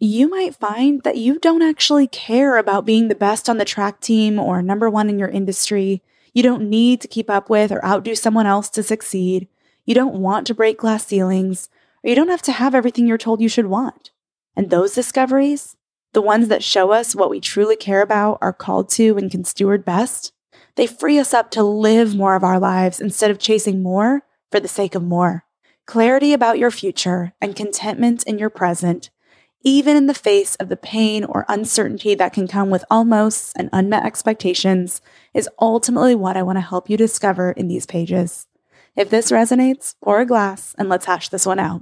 You 0.00 0.28
might 0.28 0.56
find 0.56 1.02
that 1.04 1.16
you 1.16 1.38
don't 1.38 1.62
actually 1.62 2.08
care 2.08 2.58
about 2.58 2.84
being 2.84 3.08
the 3.08 3.14
best 3.14 3.48
on 3.48 3.58
the 3.58 3.64
track 3.64 4.00
team 4.00 4.38
or 4.38 4.60
number 4.60 4.90
one 4.90 5.08
in 5.08 5.18
your 5.18 5.28
industry. 5.28 6.02
You 6.32 6.42
don't 6.42 6.68
need 6.68 7.00
to 7.00 7.08
keep 7.08 7.30
up 7.30 7.48
with 7.48 7.70
or 7.70 7.84
outdo 7.84 8.14
someone 8.14 8.46
else 8.46 8.68
to 8.70 8.82
succeed. 8.82 9.48
You 9.84 9.94
don't 9.94 10.20
want 10.20 10.46
to 10.48 10.54
break 10.54 10.78
glass 10.78 11.06
ceilings, 11.06 11.68
or 12.02 12.10
you 12.10 12.16
don't 12.16 12.28
have 12.28 12.42
to 12.42 12.52
have 12.52 12.74
everything 12.74 13.06
you're 13.06 13.18
told 13.18 13.40
you 13.40 13.48
should 13.48 13.66
want. 13.66 14.10
And 14.56 14.68
those 14.68 14.94
discoveries, 14.94 15.76
the 16.12 16.22
ones 16.22 16.48
that 16.48 16.64
show 16.64 16.90
us 16.90 17.14
what 17.14 17.30
we 17.30 17.40
truly 17.40 17.76
care 17.76 18.02
about, 18.02 18.38
are 18.40 18.52
called 18.52 18.88
to, 18.90 19.16
and 19.16 19.30
can 19.30 19.44
steward 19.44 19.84
best, 19.84 20.32
they 20.74 20.86
free 20.86 21.18
us 21.18 21.32
up 21.32 21.50
to 21.52 21.62
live 21.62 22.16
more 22.16 22.34
of 22.34 22.42
our 22.42 22.58
lives 22.58 23.00
instead 23.00 23.30
of 23.30 23.38
chasing 23.38 23.82
more 23.82 24.22
for 24.50 24.58
the 24.58 24.68
sake 24.68 24.94
of 24.94 25.02
more. 25.02 25.44
Clarity 25.86 26.32
about 26.32 26.58
your 26.58 26.70
future 26.70 27.32
and 27.40 27.54
contentment 27.54 28.24
in 28.24 28.38
your 28.38 28.50
present, 28.50 29.10
even 29.64 29.96
in 29.96 30.06
the 30.06 30.14
face 30.14 30.54
of 30.56 30.68
the 30.68 30.76
pain 30.76 31.24
or 31.24 31.46
uncertainty 31.48 32.14
that 32.14 32.32
can 32.32 32.46
come 32.46 32.70
with 32.70 32.84
almost 32.90 33.52
and 33.56 33.70
unmet 33.72 34.04
expectations, 34.04 35.00
is 35.32 35.48
ultimately 35.60 36.14
what 36.14 36.36
I 36.36 36.42
want 36.42 36.56
to 36.56 36.60
help 36.60 36.88
you 36.88 36.96
discover 36.96 37.52
in 37.52 37.66
these 37.66 37.86
pages. 37.86 38.46
If 38.94 39.10
this 39.10 39.32
resonates, 39.32 39.94
pour 40.02 40.20
a 40.20 40.26
glass 40.26 40.74
and 40.78 40.88
let's 40.88 41.06
hash 41.06 41.30
this 41.30 41.46
one 41.46 41.58
out. 41.58 41.80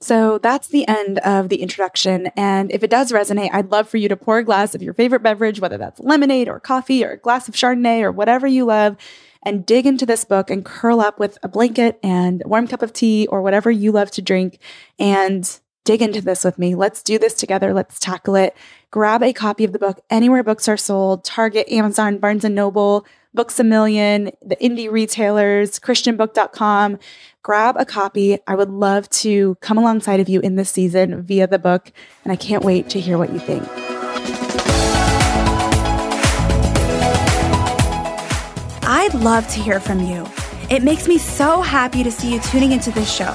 So 0.00 0.38
that's 0.38 0.68
the 0.68 0.86
end 0.86 1.20
of 1.20 1.48
the 1.48 1.62
introduction. 1.62 2.26
And 2.36 2.72
if 2.72 2.82
it 2.82 2.90
does 2.90 3.12
resonate, 3.12 3.50
I'd 3.52 3.70
love 3.70 3.88
for 3.88 3.98
you 3.98 4.08
to 4.08 4.16
pour 4.16 4.38
a 4.38 4.44
glass 4.44 4.74
of 4.74 4.82
your 4.82 4.94
favorite 4.94 5.22
beverage, 5.22 5.60
whether 5.60 5.78
that's 5.78 6.00
lemonade 6.00 6.48
or 6.48 6.58
coffee 6.60 7.04
or 7.04 7.12
a 7.12 7.18
glass 7.18 7.48
of 7.48 7.54
Chardonnay 7.54 8.02
or 8.02 8.10
whatever 8.10 8.46
you 8.46 8.64
love, 8.64 8.96
and 9.44 9.64
dig 9.64 9.86
into 9.86 10.04
this 10.04 10.24
book 10.24 10.50
and 10.50 10.64
curl 10.64 11.00
up 11.00 11.20
with 11.20 11.38
a 11.42 11.48
blanket 11.48 12.00
and 12.02 12.42
a 12.44 12.48
warm 12.48 12.66
cup 12.66 12.82
of 12.82 12.92
tea 12.92 13.28
or 13.28 13.42
whatever 13.42 13.70
you 13.70 13.92
love 13.92 14.10
to 14.12 14.22
drink 14.22 14.58
and 14.98 15.60
dig 15.84 16.02
into 16.02 16.20
this 16.20 16.44
with 16.44 16.58
me. 16.58 16.74
Let's 16.74 17.02
do 17.02 17.18
this 17.18 17.34
together. 17.34 17.74
Let's 17.74 17.98
tackle 17.98 18.36
it. 18.36 18.56
Grab 18.90 19.22
a 19.22 19.32
copy 19.32 19.64
of 19.64 19.72
the 19.72 19.78
book 19.78 20.00
anywhere 20.10 20.42
books 20.42 20.68
are 20.68 20.76
sold 20.76 21.24
Target, 21.24 21.68
Amazon, 21.70 22.18
Barnes 22.18 22.44
and 22.44 22.54
Noble, 22.54 23.06
Books 23.34 23.58
a 23.58 23.64
Million, 23.64 24.30
the 24.44 24.56
indie 24.56 24.90
retailers, 24.90 25.80
ChristianBook.com. 25.80 26.98
Grab 27.42 27.76
a 27.78 27.86
copy. 27.86 28.38
I 28.46 28.54
would 28.54 28.68
love 28.68 29.08
to 29.10 29.56
come 29.56 29.78
alongside 29.78 30.20
of 30.20 30.28
you 30.28 30.40
in 30.40 30.56
this 30.56 30.70
season 30.70 31.22
via 31.22 31.46
the 31.46 31.58
book, 31.58 31.90
and 32.24 32.32
I 32.32 32.36
can't 32.36 32.62
wait 32.62 32.90
to 32.90 33.00
hear 33.00 33.16
what 33.16 33.32
you 33.32 33.38
think. 33.38 33.66
I'd 38.84 39.14
love 39.14 39.48
to 39.48 39.60
hear 39.60 39.80
from 39.80 40.00
you. 40.00 40.28
It 40.68 40.82
makes 40.82 41.08
me 41.08 41.16
so 41.16 41.62
happy 41.62 42.04
to 42.04 42.12
see 42.12 42.34
you 42.34 42.40
tuning 42.40 42.72
into 42.72 42.90
this 42.90 43.10
show. 43.10 43.34